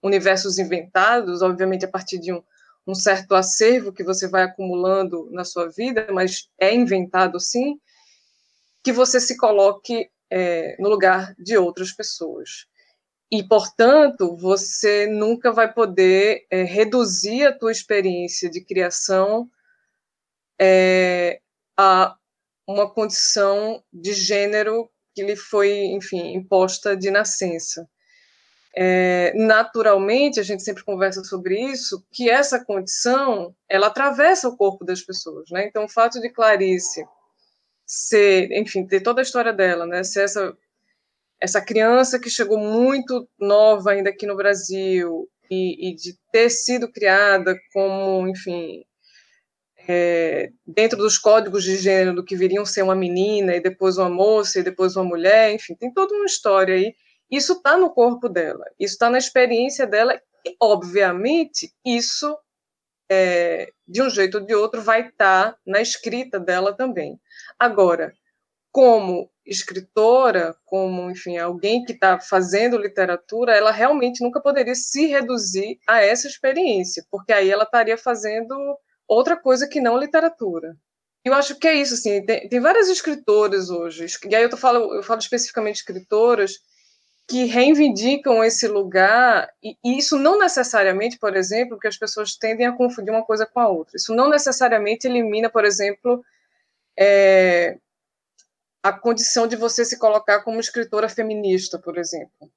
[0.02, 2.42] universos inventados, obviamente a partir de um,
[2.86, 7.80] um certo acervo que você vai acumulando na sua vida, mas é inventado sim,
[8.84, 12.66] que você se coloque é, no lugar de outras pessoas.
[13.32, 19.50] E, portanto, você nunca vai poder é, reduzir a tua experiência de criação
[20.60, 21.40] é,
[21.78, 22.14] a
[22.66, 27.88] uma condição de gênero que lhe foi, enfim, imposta de nascença
[28.78, 34.84] é, naturalmente, a gente sempre conversa sobre isso, que essa condição, ela atravessa o corpo
[34.84, 35.66] das pessoas, né?
[35.66, 37.02] Então, o fato de Clarice
[37.86, 40.04] ser, enfim, ter toda a história dela, né?
[40.04, 40.54] Ser essa,
[41.40, 46.92] essa criança que chegou muito nova ainda aqui no Brasil e, e de ter sido
[46.92, 48.84] criada como, enfim,
[49.88, 54.60] é, dentro dos códigos de gênero que viriam ser uma menina e depois uma moça
[54.60, 56.94] e depois uma mulher, enfim, tem toda uma história aí
[57.30, 62.38] isso está no corpo dela, isso está na experiência dela, e, obviamente, isso,
[63.10, 67.20] é, de um jeito ou de outro, vai estar tá na escrita dela também.
[67.58, 68.14] Agora,
[68.70, 75.78] como escritora, como, enfim, alguém que está fazendo literatura, ela realmente nunca poderia se reduzir
[75.86, 78.54] a essa experiência, porque aí ela estaria fazendo
[79.08, 80.76] outra coisa que não literatura.
[81.24, 84.94] Eu acho que é isso, assim, tem, tem várias escritoras hoje, e aí eu, falo,
[84.94, 86.60] eu falo especificamente escritoras,
[87.28, 92.72] que reivindicam esse lugar, e isso não necessariamente, por exemplo, que as pessoas tendem a
[92.72, 93.96] confundir uma coisa com a outra.
[93.96, 96.24] Isso não necessariamente elimina, por exemplo,
[96.96, 97.76] é,
[98.80, 102.48] a condição de você se colocar como escritora feminista, por exemplo.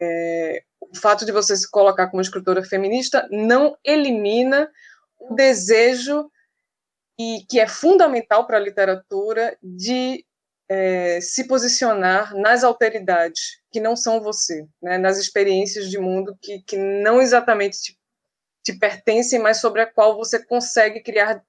[0.00, 4.70] É, o fato de você se colocar como escritora feminista não elimina
[5.18, 6.30] o desejo
[7.18, 10.24] e que é fundamental para a literatura de
[10.68, 16.60] é, se posicionar nas alteridades que não são você, né, nas experiências de mundo que,
[16.62, 17.98] que não exatamente te,
[18.64, 21.42] te pertencem, mas sobre a qual você consegue criar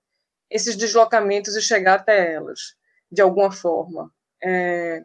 [0.49, 2.75] esses deslocamentos e chegar até elas,
[3.12, 4.12] de alguma forma.
[4.41, 5.03] É,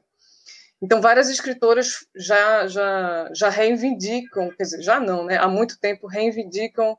[0.80, 6.06] então, várias escritoras já, já, já reivindicam, quer dizer, já não, né, há muito tempo
[6.06, 6.98] reivindicam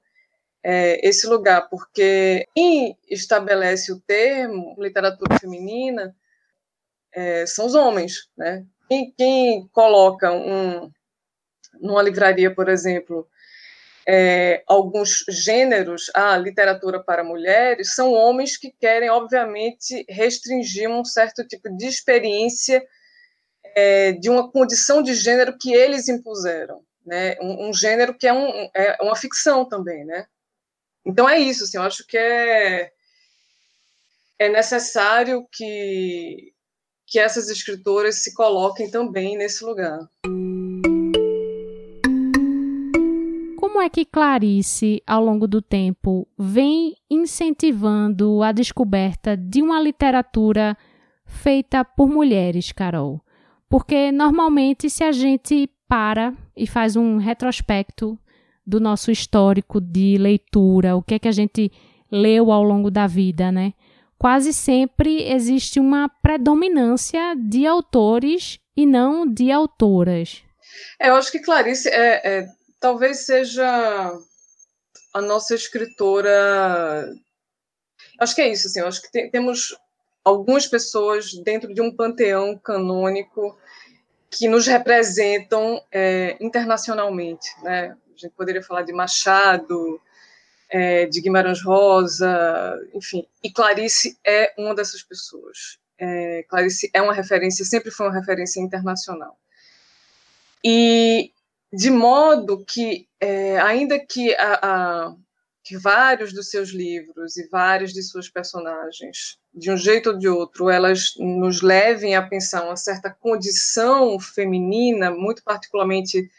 [0.63, 6.15] é, esse lugar, porque quem estabelece o termo literatura feminina
[7.11, 8.65] é, são os homens, né?
[8.87, 10.89] Quem, quem, coloca um,
[11.81, 13.27] numa livraria, por exemplo,
[14.07, 21.45] é, alguns gêneros, a literatura para mulheres, são homens que querem, obviamente, restringir um certo
[21.45, 22.85] tipo de experiência
[23.75, 27.35] é, de uma condição de gênero que eles impuseram, né?
[27.41, 30.25] Um, um gênero que é, um, é uma ficção também, né?
[31.05, 32.91] Então é isso, assim, eu acho que é,
[34.39, 36.53] é necessário que
[37.05, 39.99] que essas escritoras se coloquem também nesse lugar.
[43.59, 50.75] Como é que Clarice, ao longo do tempo, vem incentivando a descoberta de uma literatura
[51.25, 53.21] feita por mulheres, Carol?
[53.69, 58.17] Porque normalmente, se a gente para e faz um retrospecto
[58.65, 61.71] do nosso histórico de leitura, o que é que a gente
[62.11, 63.73] leu ao longo da vida, né?
[64.23, 70.41] quase sempre existe uma predominância de autores e não de autoras.
[70.97, 72.47] É, eu acho que Clarice é, é,
[72.79, 74.17] talvez seja
[75.13, 77.13] a nossa escritora.
[78.17, 79.75] Acho que é isso, assim, acho que tem, temos
[80.23, 83.59] algumas pessoas dentro de um panteão canônico
[84.31, 87.97] que nos representam é, internacionalmente, né?
[88.23, 90.01] Gente poderia falar de Machado,
[90.69, 93.27] é, de Guimarães Rosa, enfim.
[93.43, 95.77] E Clarice é uma dessas pessoas.
[95.97, 99.37] É, Clarice é uma referência, sempre foi uma referência internacional.
[100.63, 101.31] E
[101.71, 105.15] de modo que, é, ainda que, a, a,
[105.61, 110.29] que vários dos seus livros e vários de suas personagens, de um jeito ou de
[110.29, 116.31] outro, elas nos levem a pensar uma certa condição feminina, muito particularmente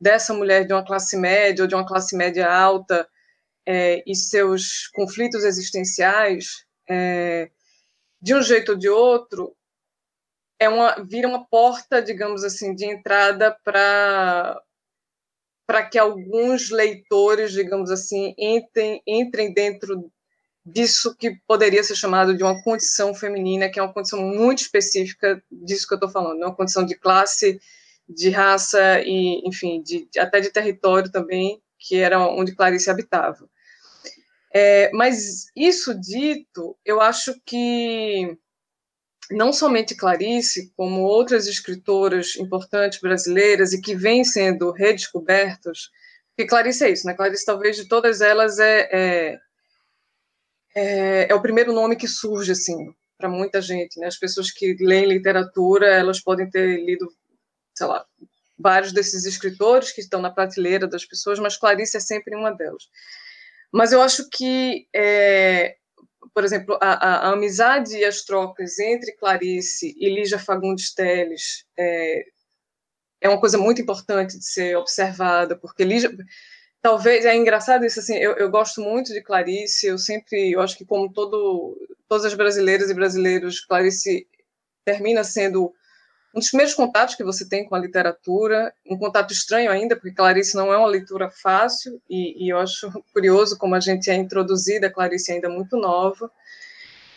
[0.00, 3.08] dessa mulher de uma classe média ou de uma classe média alta,
[3.66, 7.50] é, e seus conflitos existenciais, é,
[8.20, 9.56] de um jeito ou de outro,
[10.58, 14.60] é uma vira uma porta, digamos assim, de entrada para
[15.66, 20.12] para que alguns leitores, digamos assim, entrem, entrem dentro
[20.64, 25.42] disso que poderia ser chamado de uma condição feminina, que é uma condição muito específica
[25.50, 27.60] disso que eu estou falando, uma condição de classe,
[28.08, 33.48] de raça e, enfim, de, até de território também, que era onde Clarice habitava.
[34.54, 38.36] É, mas isso dito, eu acho que
[39.30, 45.90] não somente Clarice, como outras escritoras importantes brasileiras e que vêm sendo redescobertas,
[46.36, 47.14] porque Clarice é isso, né?
[47.14, 49.38] Clarice, talvez de todas elas, é, é,
[50.74, 54.06] é, é o primeiro nome que surge, assim, para muita gente, né?
[54.06, 57.08] As pessoas que leem literatura, elas podem ter lido,
[57.76, 58.04] sei lá,
[58.58, 62.88] vários desses escritores que estão na prateleira das pessoas, mas Clarice é sempre uma delas.
[63.72, 65.76] Mas eu acho que é,
[66.32, 72.24] por exemplo, a, a, amizade e as trocas entre Clarice e Lígia Fagundes Teles é,
[73.20, 76.10] é uma coisa muito importante de ser observada, porque Lígia,
[76.80, 80.76] talvez, é engraçado isso, assim, eu, eu gosto muito de Clarice, eu sempre, eu acho
[80.76, 81.76] que como todo,
[82.08, 84.26] todas as brasileiras e brasileiros, Clarice
[84.84, 85.74] termina sendo
[86.36, 90.12] um dos primeiros contatos que você tem com a literatura, um contato estranho ainda, porque
[90.12, 94.14] Clarice não é uma leitura fácil, e, e eu acho curioso como a gente é
[94.14, 96.30] introduzida, Clarice ainda muito nova,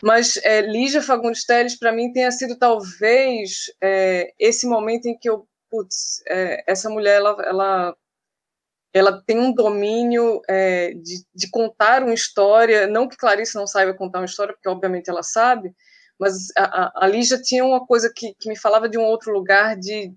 [0.01, 5.29] mas é, Lígia Fagundes Telles, para mim, tenha sido talvez é, esse momento em que
[5.29, 7.95] eu, putz, é, essa mulher, ela, ela,
[8.93, 13.93] ela tem um domínio é, de, de contar uma história, não que Clarice não saiba
[13.93, 15.75] contar uma história, porque obviamente ela sabe,
[16.19, 19.77] mas a, a, Lígia tinha uma coisa que, que me falava de um outro lugar,
[19.77, 20.13] de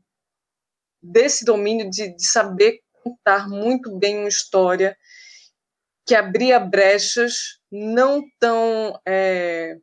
[1.01, 4.97] desse domínio de, de saber contar muito bem uma história
[6.07, 9.77] que abria brechas não tão é,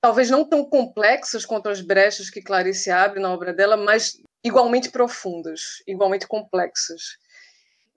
[0.00, 4.90] talvez não tão complexas quanto as brechas que Clarice abre na obra dela, mas igualmente
[4.90, 7.18] profundas, igualmente complexas.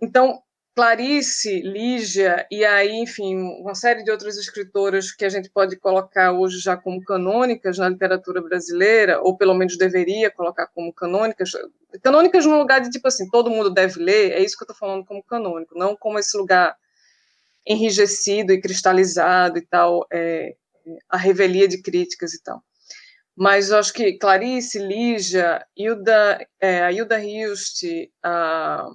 [0.02, 0.42] Então,
[0.76, 6.32] Clarice, Lígia, e aí, enfim, uma série de outras escritoras que a gente pode colocar
[6.32, 11.52] hoje já como canônicas na literatura brasileira, ou pelo menos deveria colocar como canônicas,
[12.02, 14.78] canônicas no lugar de tipo assim, todo mundo deve ler, é isso que eu estou
[14.78, 16.76] falando como canônico, não como esse lugar
[17.68, 20.56] enrijecido e cristalizado e tal, é,
[21.10, 22.64] a revelia de críticas e tal.
[23.36, 27.84] Mas eu acho que Clarice, Lígia, Hilda, é, a Hilda Hilst,
[28.24, 28.90] a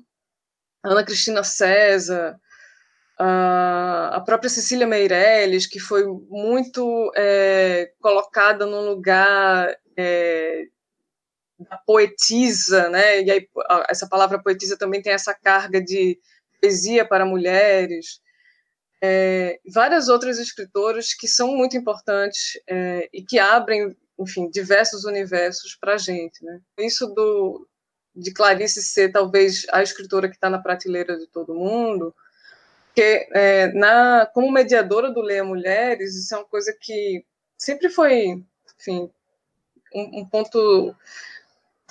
[0.85, 2.39] Ana Cristina César,
[3.19, 10.65] a própria Cecília Meirelles, que foi muito é, colocada num lugar é,
[11.59, 13.23] da poetisa, né?
[13.23, 13.49] E aí,
[13.89, 16.19] essa palavra poetisa também tem essa carga de
[16.61, 18.21] poesia para mulheres.
[19.03, 25.77] É, várias outras escritoras que são muito importantes é, e que abrem, enfim, diversos universos
[25.81, 26.61] para a gente, né?
[26.79, 27.67] Isso do
[28.15, 32.15] de Clarice ser talvez a escritora que está na prateleira de todo mundo,
[32.87, 37.25] porque é, na, como mediadora do Leia Mulheres, isso é uma coisa que
[37.59, 38.45] sempre foi,
[38.79, 39.11] enfim,
[39.93, 40.95] um, um ponto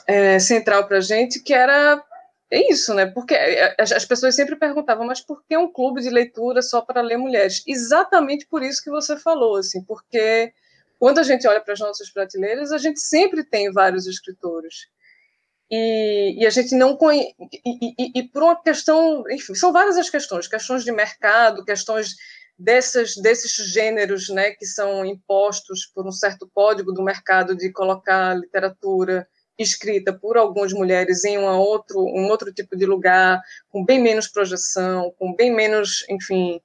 [0.07, 2.01] é, central para a gente, que era
[2.49, 3.07] é isso, né?
[3.07, 3.35] Porque
[3.79, 7.63] as pessoas sempre perguntavam, mas por que um clube de leitura só para ler mulheres?
[7.67, 10.53] Exatamente por isso que você falou, assim, porque
[10.99, 14.87] quando a gente olha para as nossas prateleiras, a gente sempre tem vários escritores
[15.75, 17.33] e, e, a gente não conhece.
[17.65, 19.23] E, e, e, por uma questão.
[19.31, 22.15] Enfim, são várias as questões: questões de mercado, questões
[22.59, 28.35] dessas, desses gêneros né, que são impostos por um certo código do mercado de colocar
[28.35, 33.99] literatura escrita por algumas mulheres em uma outro, um outro tipo de lugar, com bem
[33.99, 36.61] menos projeção, com bem menos, enfim,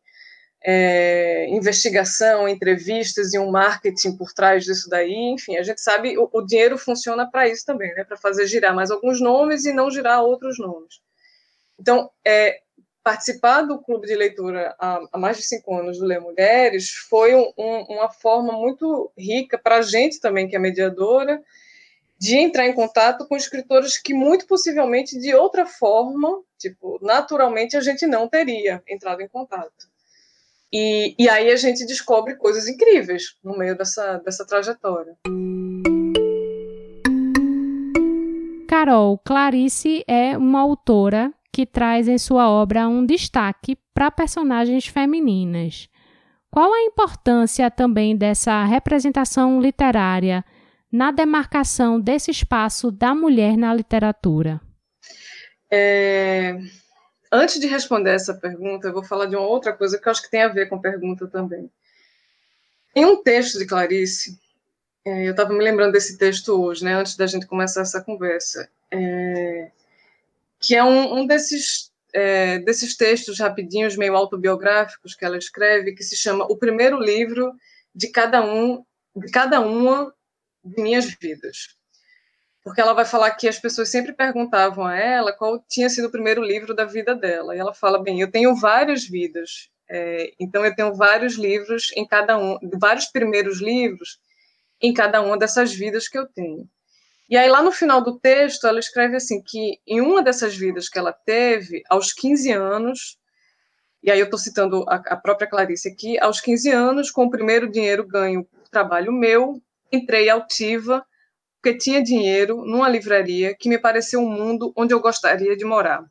[0.63, 6.29] é, investigação, entrevistas e um marketing por trás disso daí, enfim, a gente sabe o,
[6.33, 9.91] o dinheiro funciona para isso também, né, para fazer girar mais alguns nomes e não
[9.91, 11.01] girar outros nomes.
[11.79, 12.61] Então, é,
[13.03, 17.35] participar do clube de leitura há, há, mais de cinco anos do Ler Mulheres foi
[17.35, 21.43] um, um, uma forma muito rica para a gente também, que é mediadora,
[22.19, 27.81] de entrar em contato com escritores que muito possivelmente de outra forma, tipo, naturalmente a
[27.81, 29.88] gente não teria entrado em contato.
[30.73, 35.16] E, e aí a gente descobre coisas incríveis no meio dessa, dessa trajetória.
[38.69, 45.89] Carol, Clarice é uma autora que traz em sua obra um destaque para personagens femininas.
[46.51, 50.45] Qual a importância também dessa representação literária
[50.93, 54.61] na demarcação desse espaço da mulher na literatura?
[55.71, 56.59] É...
[57.31, 60.22] Antes de responder essa pergunta, eu vou falar de uma outra coisa que eu acho
[60.22, 61.70] que tem a ver com a pergunta também.
[62.95, 64.39] Em um texto de Clarice,
[65.05, 68.68] é, eu estava me lembrando desse texto hoje, né, antes da gente começar essa conversa,
[68.91, 69.70] é,
[70.59, 76.03] que é um, um desses, é, desses textos rapidinhos, meio autobiográficos que ela escreve, que
[76.03, 77.53] se chama O Primeiro Livro
[77.95, 80.12] de Cada Um, de Cada Uma
[80.64, 81.78] de Minhas Vidas
[82.69, 86.11] porque ela vai falar que as pessoas sempre perguntavam a ela qual tinha sido o
[86.11, 87.57] primeiro livro da vida dela.
[87.57, 92.07] E ela fala: bem, eu tenho várias vidas, é, então eu tenho vários livros em
[92.07, 94.21] cada um, vários primeiros livros
[94.83, 96.69] em cada uma dessas vidas que eu tenho.
[97.31, 100.91] E aí, lá no final do texto, ela escreve assim: que em uma dessas vidas
[100.91, 103.19] que ela teve, aos 15 anos,
[104.03, 107.31] e aí eu estou citando a, a, própria Clarice aqui, aos 15 anos, com o
[107.31, 109.59] primeiro dinheiro ganho trabalho meu,
[109.91, 111.03] entrei altiva
[111.61, 116.05] porque tinha dinheiro numa livraria que me pareceu um mundo onde eu gostaria de morar.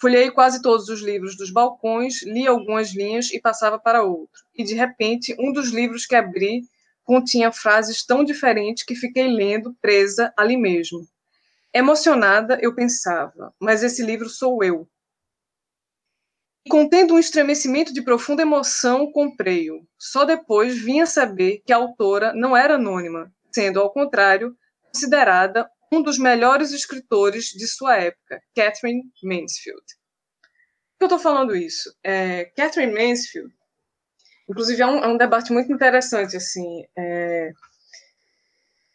[0.00, 4.44] Folhei quase todos os livros dos balcões, li algumas linhas e passava para outro.
[4.54, 6.62] E, de repente, um dos livros que abri
[7.02, 11.00] continha frases tão diferentes que fiquei lendo, presa ali mesmo.
[11.74, 14.86] Emocionada, eu pensava, mas esse livro sou eu.
[16.64, 19.84] E, contendo um estremecimento de profunda emoção, comprei-o.
[19.98, 26.02] Só depois vinha saber que a autora não era anônima, sendo, ao contrário, considerada um
[26.02, 29.82] dos melhores escritores de sua época, Catherine Mansfield.
[30.98, 31.94] Por que eu estou falando isso?
[32.02, 33.54] É, Catherine Mansfield,
[34.48, 37.52] inclusive, é um, é um, debate muito interessante, assim, é,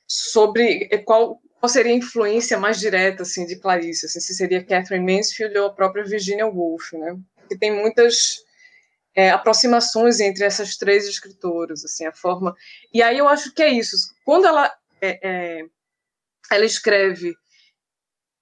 [0.07, 5.15] sobre qual, qual, seria a influência mais direta, assim, de Clarice, assim, se seria Catherine
[5.15, 7.17] Mansfield ou a própria Virginia Woolf, né?
[7.37, 8.43] Porque tem muitas
[9.15, 12.55] é, aproximações entre essas três escritoras, assim, a forma.
[12.93, 13.95] E aí eu acho que é isso.
[14.25, 15.65] Quando ela é, é,
[16.51, 17.35] ela escreve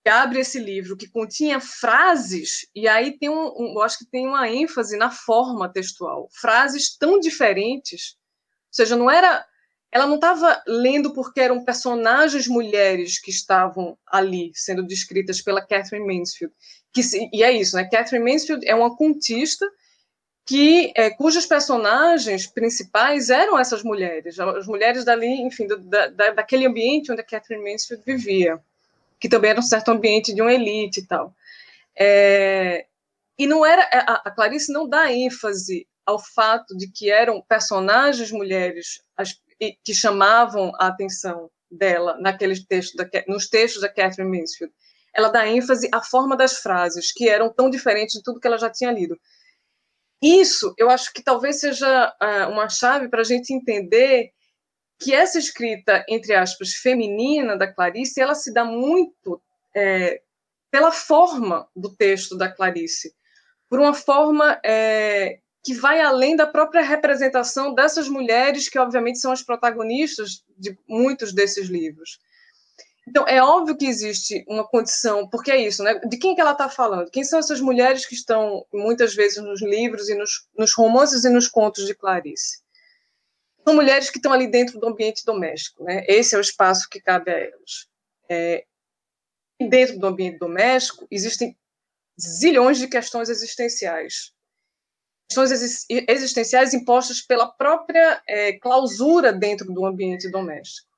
[0.09, 4.27] abre esse livro que continha frases e aí tem um, um, eu acho que tem
[4.27, 9.45] uma ênfase na forma textual, frases tão diferentes, ou seja, não era,
[9.91, 16.07] ela não estava lendo porque eram personagens mulheres que estavam ali sendo descritas pela Catherine
[16.07, 16.53] Mansfield,
[16.91, 17.01] que
[17.31, 17.87] e é isso, né?
[17.87, 19.69] Catherine Mansfield é uma contista
[20.51, 26.65] que é, cujos personagens principais eram essas mulheres, as mulheres dali, enfim, do, da, daquele
[26.65, 28.59] ambiente onde a Catherine Mansfield vivia,
[29.17, 31.33] que também era um certo ambiente de uma elite e tal.
[31.97, 32.85] É,
[33.39, 38.29] e não era a, a, Clarice não dá ênfase ao fato de que eram personagens
[38.29, 39.33] mulheres as,
[39.85, 44.73] que chamavam a atenção dela naqueles textos, da, nos textos da Catherine Mansfield.
[45.15, 48.57] Ela dá ênfase à forma das frases, que eram tão diferentes de tudo que ela
[48.57, 49.17] já tinha lido.
[50.21, 54.31] Isso, eu acho que talvez seja uh, uma chave para a gente entender
[54.99, 59.41] que essa escrita, entre aspas, feminina da Clarice, ela se dá muito
[59.75, 60.21] é,
[60.69, 63.11] pela forma do texto da Clarice,
[63.67, 69.31] por uma forma é, que vai além da própria representação dessas mulheres que, obviamente, são
[69.31, 72.19] as protagonistas de muitos desses livros.
[73.11, 75.99] Então, é óbvio que existe uma condição, porque é isso, né?
[75.99, 77.11] De quem que ela está falando?
[77.11, 81.29] Quem são essas mulheres que estão, muitas vezes, nos livros e nos, nos romances e
[81.29, 82.61] nos contos de Clarice?
[83.65, 86.05] São mulheres que estão ali dentro do ambiente doméstico, né?
[86.07, 87.89] Esse é o espaço que cabe a elas.
[88.29, 88.63] É,
[89.59, 91.53] e dentro do ambiente doméstico, existem
[92.17, 94.31] zilhões de questões existenciais.
[95.27, 95.51] Questões
[96.07, 100.90] existenciais impostas pela própria é, clausura dentro do ambiente doméstico.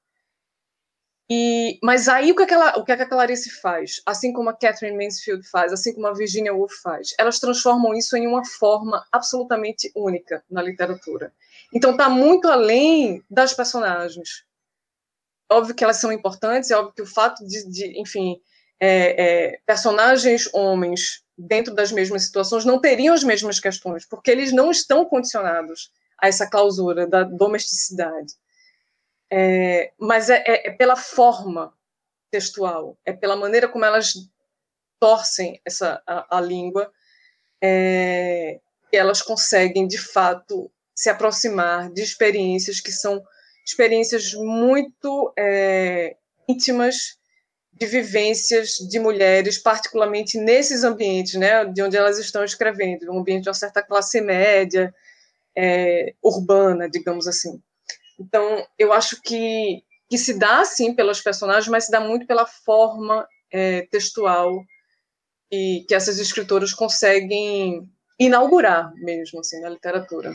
[1.30, 4.02] E, mas aí o que, é que ela, o que, é que a Clarice faz?
[4.06, 8.18] Assim como a Catherine Mansfield faz, assim como a Virginia Woolf faz, elas transformam isso
[8.18, 11.34] em uma forma absolutamente única na literatura.
[11.74, 14.44] Então está muito além das personagens.
[15.50, 18.40] Óbvio que elas são importantes, é óbvio que o fato de, de enfim,
[18.80, 24.52] é, é, personagens homens dentro das mesmas situações não teriam as mesmas questões, porque eles
[24.52, 28.34] não estão condicionados a essa clausura da domesticidade.
[29.36, 31.74] É, mas é, é, é, pela forma
[32.30, 34.14] textual, é pela maneira como elas
[35.00, 36.92] torcem essa, a, a língua,
[37.60, 38.60] é,
[38.92, 43.24] que elas conseguem, de fato, se aproximar de experiências que são
[43.66, 46.16] experiências muito é,
[46.48, 47.18] íntimas
[47.72, 53.44] de vivências de mulheres, particularmente nesses ambientes, né, de onde elas estão escrevendo, um ambiente
[53.44, 54.94] de uma certa classe média,
[55.58, 57.60] é, urbana, digamos assim.
[58.20, 62.46] Então, eu acho que, que se dá, sim, pelos personagens, mas se dá muito pela
[62.46, 64.64] forma é, textual
[65.52, 67.88] e que essas escritoras conseguem
[68.20, 70.34] inaugurar mesmo assim na literatura.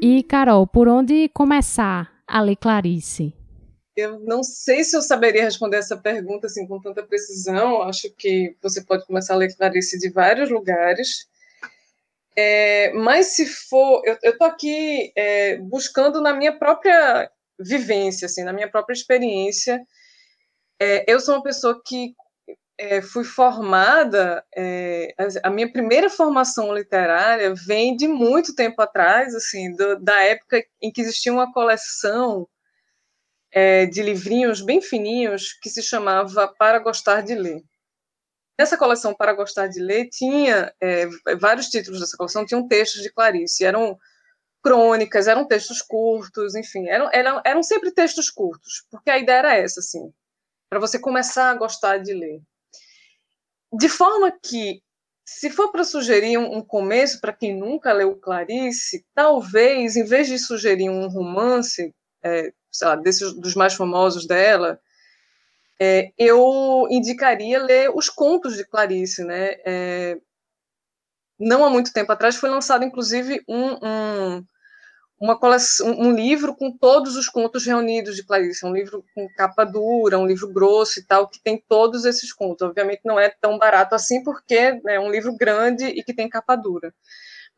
[0.00, 3.34] E Carol, por onde começar a ler Clarice?
[3.96, 7.82] Eu não sei se eu saberia responder essa pergunta assim com tanta precisão.
[7.82, 11.26] Acho que você pode começar a ler Clarice de vários lugares.
[12.40, 17.28] É, mas se for, eu estou aqui é, buscando na minha própria
[17.58, 19.84] vivência, assim, na minha própria experiência.
[20.80, 22.14] É, eu sou uma pessoa que
[22.78, 25.12] é, fui formada, é,
[25.42, 30.92] a, minha primeira formação literária vem de muito tempo atrás, assim, do, da época em
[30.92, 32.48] que existia uma coleção
[33.50, 37.64] é, de livrinhos bem fininhos que se chamava Para Gostar de Ler.
[38.58, 41.06] Nessa coleção Para Gostar de Ler tinha é,
[41.38, 43.96] vários títulos dessa coleção, tinham textos de Clarice, eram
[44.60, 49.56] crônicas, eram textos curtos, enfim, eram, eram, eram sempre textos curtos, porque a ideia era
[49.56, 50.12] essa, assim,
[50.68, 52.42] para você começar a gostar de ler.
[53.72, 54.82] De forma que,
[55.24, 60.26] se for para sugerir um, um começo para quem nunca leu Clarice, talvez, em vez
[60.26, 61.94] de sugerir um romance,
[62.24, 62.52] é,
[62.82, 64.80] lá, desses, dos mais famosos dela,
[65.80, 69.56] é, eu indicaria ler os contos de Clarice, né?
[69.64, 70.18] É,
[71.38, 74.44] não há muito tempo atrás foi lançado, inclusive, um, um
[75.20, 79.64] uma coleção, um livro com todos os contos reunidos de Clarice, um livro com capa
[79.64, 82.68] dura, um livro grosso e tal, que tem todos esses contos.
[82.68, 86.28] Obviamente não é tão barato assim, porque né, é um livro grande e que tem
[86.28, 86.94] capa dura.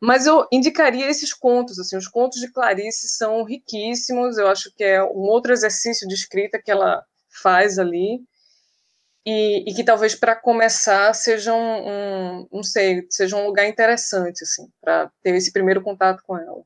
[0.01, 4.83] Mas eu indicaria esses contos, assim, os contos de Clarice são riquíssimos, eu acho que
[4.83, 8.19] é um outro exercício de escrita que ela faz ali,
[9.25, 14.43] e, e que talvez para começar seja um, um, não sei, seja um lugar interessante,
[14.43, 16.63] assim, para ter esse primeiro contato com ela.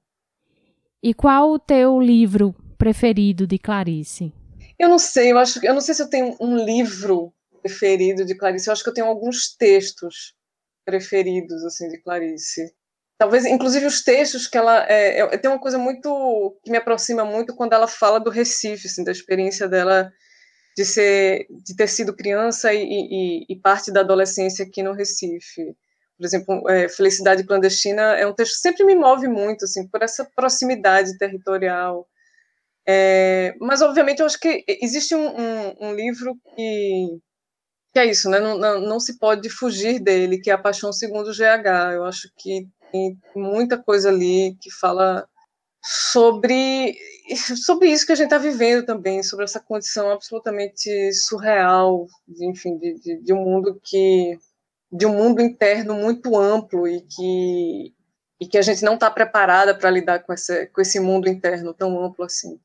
[1.03, 4.33] E qual o teu livro preferido de Clarice?
[4.79, 8.35] Eu não sei, eu acho, eu não sei se eu tenho um livro preferido de
[8.35, 8.67] Clarice.
[8.67, 10.35] Eu acho que eu tenho alguns textos
[10.85, 12.73] preferidos assim de Clarice.
[13.17, 17.23] Talvez, inclusive, os textos que ela é, é, tem uma coisa muito que me aproxima
[17.23, 20.11] muito quando ela fala do Recife, assim, da experiência dela
[20.75, 25.75] de ser, de ter sido criança e, e, e parte da adolescência aqui no Recife
[26.17, 30.01] por exemplo, é, Felicidade Clandestina é um texto que sempre me move muito, assim, por
[30.01, 32.07] essa proximidade territorial.
[32.87, 37.19] É, mas, obviamente, eu acho que existe um, um, um livro que,
[37.93, 38.39] que é isso, né?
[38.39, 41.93] Não, não, não, se pode fugir dele, que é A Paixão Segundo GH.
[41.95, 45.27] Eu acho que tem muita coisa ali que fala
[45.87, 46.97] sobre,
[47.63, 52.07] sobre isso que a gente está vivendo também, sobre essa condição absolutamente surreal,
[52.39, 54.37] enfim, de, de, de um mundo que
[54.91, 57.93] de um mundo interno muito amplo e que,
[58.39, 61.73] e que a gente não está preparada para lidar com esse, com esse mundo interno
[61.73, 62.59] tão amplo assim.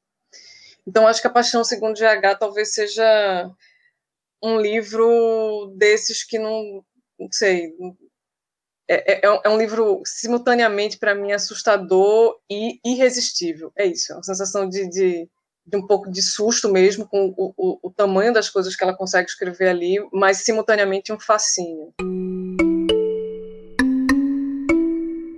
[0.87, 3.51] Então, acho que A Paixão Segundo GH talvez seja
[4.43, 6.85] um livro desses que não,
[7.19, 7.75] não sei,
[8.93, 13.73] é, é, é um livro simultaneamente para mim assustador e irresistível.
[13.77, 15.29] É isso, é uma sensação de, de
[15.67, 18.97] de um pouco de susto mesmo com o, o, o, tamanho das coisas que ela
[18.97, 21.93] consegue escrever ali, mas simultaneamente um fascínio.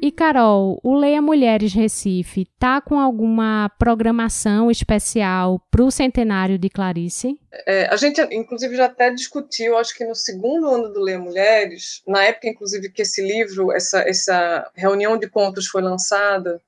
[0.04, 6.68] E Carol, o Leia Mulheres Recife tá com alguma programação especial para o centenário de
[6.68, 7.38] Clarice?
[7.64, 12.02] É, a gente, inclusive, já até discutiu, acho que no segundo ano do Leia Mulheres,
[12.04, 16.60] na época, inclusive, que esse livro, essa, essa reunião de contos foi lançada,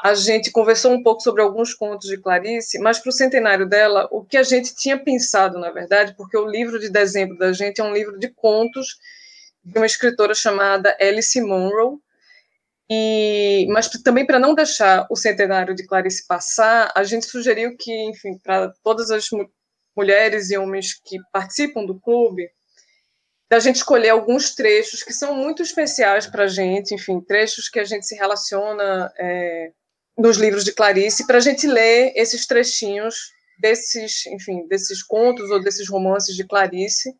[0.00, 4.06] a gente conversou um pouco sobre alguns contos de Clarice, mas para o centenário dela,
[4.12, 7.80] o que a gente tinha pensado, na verdade, porque o livro de dezembro da gente
[7.80, 8.96] é um livro de contos
[9.64, 12.00] de uma escritora chamada Alice Munro,
[12.90, 17.92] e, mas também para não deixar o centenário de Clarice passar, a gente sugeriu que,
[18.04, 19.26] enfim, para todas as
[19.96, 22.48] mulheres e homens que participam do clube,
[23.48, 27.78] da gente escolher alguns trechos que são muito especiais para a gente, enfim, trechos que
[27.78, 29.70] a gente se relaciona é,
[30.18, 33.14] nos livros de Clarice para a gente ler esses trechinhos
[33.58, 37.14] desses, enfim, desses contos ou desses romances de Clarice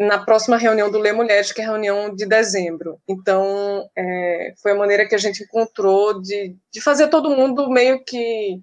[0.00, 2.98] na próxima reunião do Lê Mulheres, que é a reunião de dezembro.
[3.06, 8.02] Então, é, foi a maneira que a gente encontrou de, de fazer todo mundo meio
[8.02, 8.58] que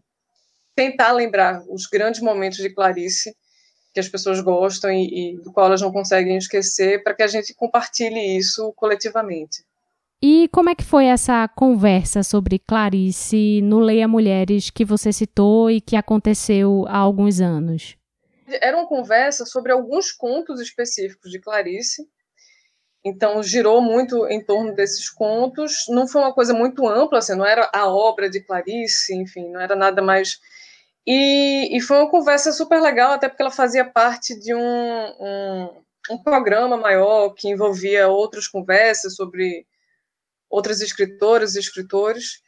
[0.76, 3.36] tentar lembrar os grandes momentos de Clarice
[3.94, 7.28] que as pessoas gostam e, e do qual elas não conseguem esquecer, para que a
[7.28, 9.64] gente compartilhe isso coletivamente.
[10.22, 15.70] E como é que foi essa conversa sobre Clarice no Leia Mulheres que você citou
[15.70, 17.97] e que aconteceu há alguns anos?
[18.48, 22.08] Era uma conversa sobre alguns contos específicos de Clarice.
[23.04, 25.86] Então girou muito em torno desses contos.
[25.90, 29.62] Não foi uma coisa muito ampla, assim, não era a obra de Clarice, enfim, não
[29.62, 30.40] era nada mais
[31.06, 35.84] E, e, foi uma conversa super legal, até porque ela fazia parte de um, um,
[36.12, 39.66] um programa maior que envolvia outras conversas sobre
[40.50, 42.42] outras escritoras e escritores.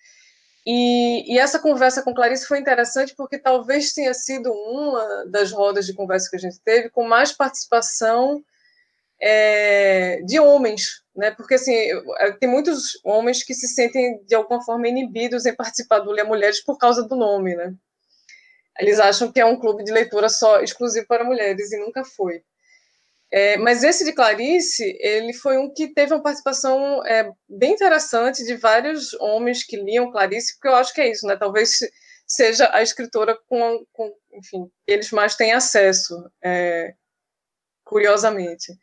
[0.71, 5.83] E, e, essa conversa com Clarice foi interessante porque talvez tenha sido uma das rodas
[5.87, 8.45] de conversa que a gente teve com mais participação
[9.19, 11.31] é, de homens, né?
[11.31, 16.01] Porque assim é, tem muitos homens que se sentem de alguma forma inibidos em participar
[16.01, 17.73] do Ler Mulheres por causa do nome, né?
[18.79, 22.43] Eles acham que é um clube de leitura só exclusivo para mulheres e nunca foi.
[23.31, 28.43] É, mas esse de Clarice, ele foi um que teve uma participação é, bem interessante
[28.43, 31.37] de vários homens que liam Clarice, porque eu acho que é isso, né?
[31.37, 31.77] Talvez
[32.25, 36.93] seja a escritora com, com enfim, eles mais têm acesso, é,
[37.83, 38.73] curiosamente.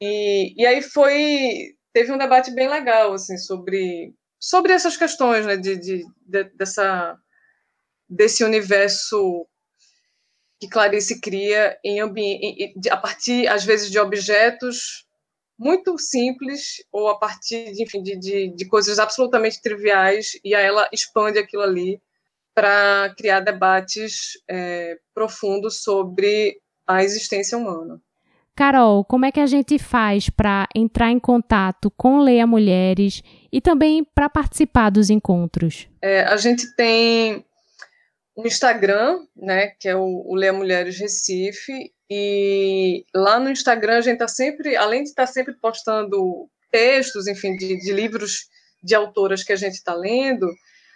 [0.00, 5.56] E, e aí foi, teve um debate bem legal, assim, sobre, sobre essas questões, né,
[5.56, 7.18] de, de, de dessa,
[8.08, 9.46] desse universo
[10.60, 15.06] que Clarice cria em ambiente, a partir, às vezes, de objetos
[15.58, 20.64] muito simples ou a partir de, enfim, de, de, de coisas absolutamente triviais e aí
[20.64, 22.00] ela expande aquilo ali
[22.54, 28.00] para criar debates é, profundos sobre a existência humana.
[28.56, 33.60] Carol, como é que a gente faz para entrar em contato com Leia Mulheres e
[33.60, 35.88] também para participar dos encontros?
[36.02, 37.44] É, a gente tem
[38.34, 44.00] o Instagram, né, que é o, o Leia Mulheres Recife, e lá no Instagram a
[44.00, 48.48] gente está sempre, além de estar tá sempre postando textos, enfim, de, de livros
[48.82, 50.48] de autoras que a gente está lendo,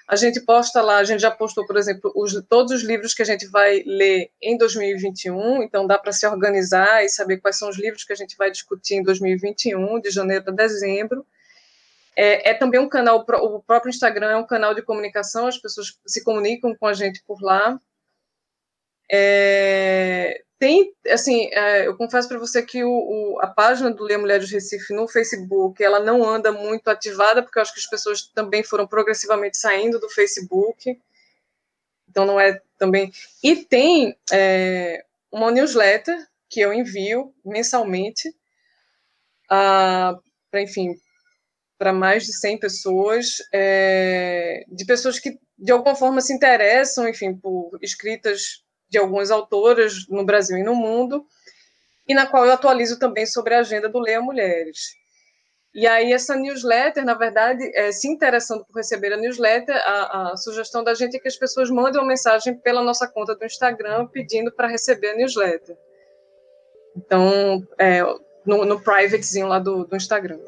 [0.06, 3.22] a gente posta lá, a gente já postou, por exemplo, os, todos os livros que
[3.22, 7.70] a gente vai ler em 2021, então dá para se organizar e saber quais são
[7.70, 11.26] os livros que a gente vai discutir em 2021, de janeiro a dezembro.
[12.16, 15.98] É, é, também um canal, o próprio Instagram é um canal de comunicação, as pessoas
[16.06, 17.80] se comunicam com a gente por lá.
[19.10, 24.18] É, tem, assim, é, eu confesso para você que o, o, a página do Ler
[24.18, 28.22] Mulheres Recife no Facebook, ela não anda muito ativada, porque eu acho que as pessoas
[28.28, 30.98] também foram progressivamente saindo do Facebook,
[32.08, 33.12] então não é também...
[33.42, 36.16] E tem é, uma newsletter
[36.48, 38.32] que eu envio mensalmente,
[39.48, 40.96] para, enfim,
[41.78, 47.34] para mais de 100 pessoas, é, de pessoas que de alguma forma se interessam, enfim,
[47.34, 51.24] por escritas de algumas autoras no Brasil e no mundo,
[52.06, 54.78] e na qual eu atualizo também sobre a agenda do Leia Mulheres.
[55.74, 60.36] E aí essa newsletter, na verdade, é, se interessando por receber a newsletter, a, a,
[60.36, 64.06] sugestão da gente é que as pessoas mandem uma mensagem pela nossa conta do Instagram
[64.06, 65.76] pedindo para receber a newsletter.
[66.96, 68.02] Então, é,
[68.46, 70.38] no, no privatezinho lá do, do Instagram.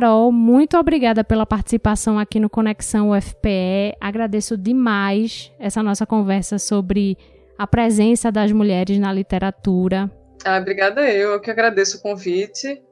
[0.00, 3.94] Carol, muito obrigada pela participação aqui no Conexão UFPE.
[4.00, 7.18] Agradeço demais essa nossa conversa sobre
[7.58, 10.10] a presença das mulheres na literatura.
[10.42, 12.82] Ah, obrigada eu, eu que agradeço o convite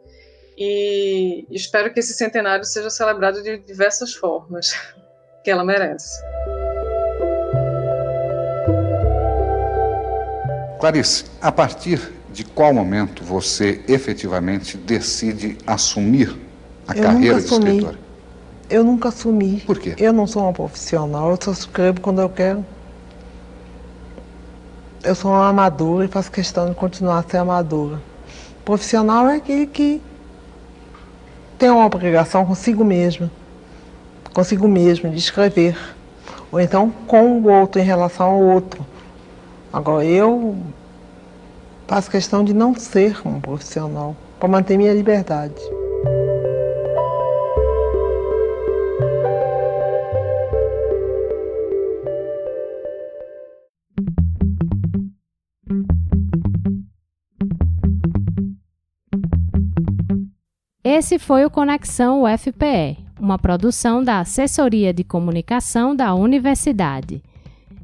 [0.58, 4.74] e espero que esse centenário seja celebrado de diversas formas
[5.42, 6.22] que ela merece.
[10.78, 16.47] Clarice, a partir de qual momento você efetivamente decide assumir
[16.88, 17.68] a eu carreira de assumi.
[17.68, 17.98] escritora?
[18.70, 19.60] Eu nunca assumi.
[19.66, 19.94] Por quê?
[19.98, 22.64] Eu não sou uma profissional, eu só escrevo quando eu quero.
[25.02, 28.00] Eu sou uma amadora e faço questão de continuar a ser amadora.
[28.64, 30.02] Profissional é aquele que
[31.58, 33.30] tem uma obrigação consigo mesmo,
[34.34, 35.76] consigo mesmo, de escrever.
[36.50, 38.84] Ou então com o outro, em relação ao outro.
[39.72, 40.56] Agora, eu
[41.86, 45.60] faço questão de não ser um profissional, para manter minha liberdade.
[60.98, 67.22] Esse foi o Conexão UFPE, uma produção da Assessoria de Comunicação da Universidade.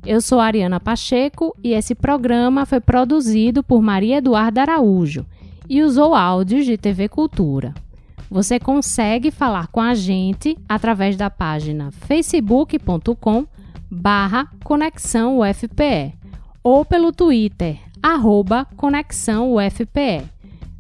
[0.05, 5.25] Eu sou Ariana Pacheco e esse programa foi produzido por Maria Eduarda Araújo
[5.69, 7.73] e usou áudios de TV Cultura.
[8.29, 13.47] Você consegue falar com a gente através da página facebook.com
[13.89, 16.15] barra Conexão UFPE
[16.65, 20.25] ou pelo Twitter, arroba Conexão UFPE.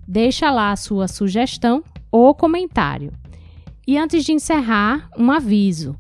[0.07, 1.85] Deixa lá a sua sugestão
[2.15, 3.13] ou comentário.
[3.85, 5.97] E antes de encerrar, um aviso.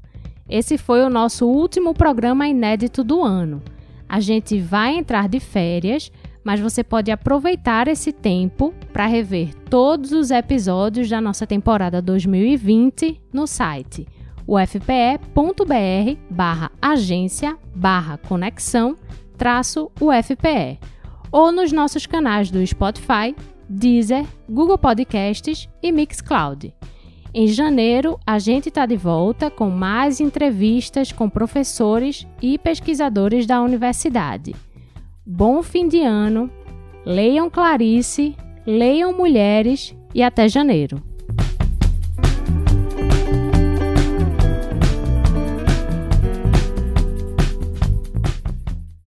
[0.48, 3.60] Esse foi o nosso último programa inédito do ano.
[4.08, 6.12] A gente vai entrar de férias,
[6.44, 13.20] mas você pode aproveitar esse tempo para rever todos os episódios da nossa temporada 2020
[13.32, 14.06] no site
[14.46, 18.94] ufpe.br barra agência barra conexão
[19.38, 20.78] traço UFPE
[21.32, 23.34] ou nos nossos canais do Spotify,
[23.68, 26.74] Deezer, Google Podcasts e Mixcloud.
[27.32, 33.60] Em janeiro, a gente está de volta com mais entrevistas com professores e pesquisadores da
[33.60, 34.54] universidade.
[35.26, 36.50] Bom fim de ano,
[37.04, 38.36] leiam Clarice,
[38.66, 41.02] leiam Mulheres e até janeiro.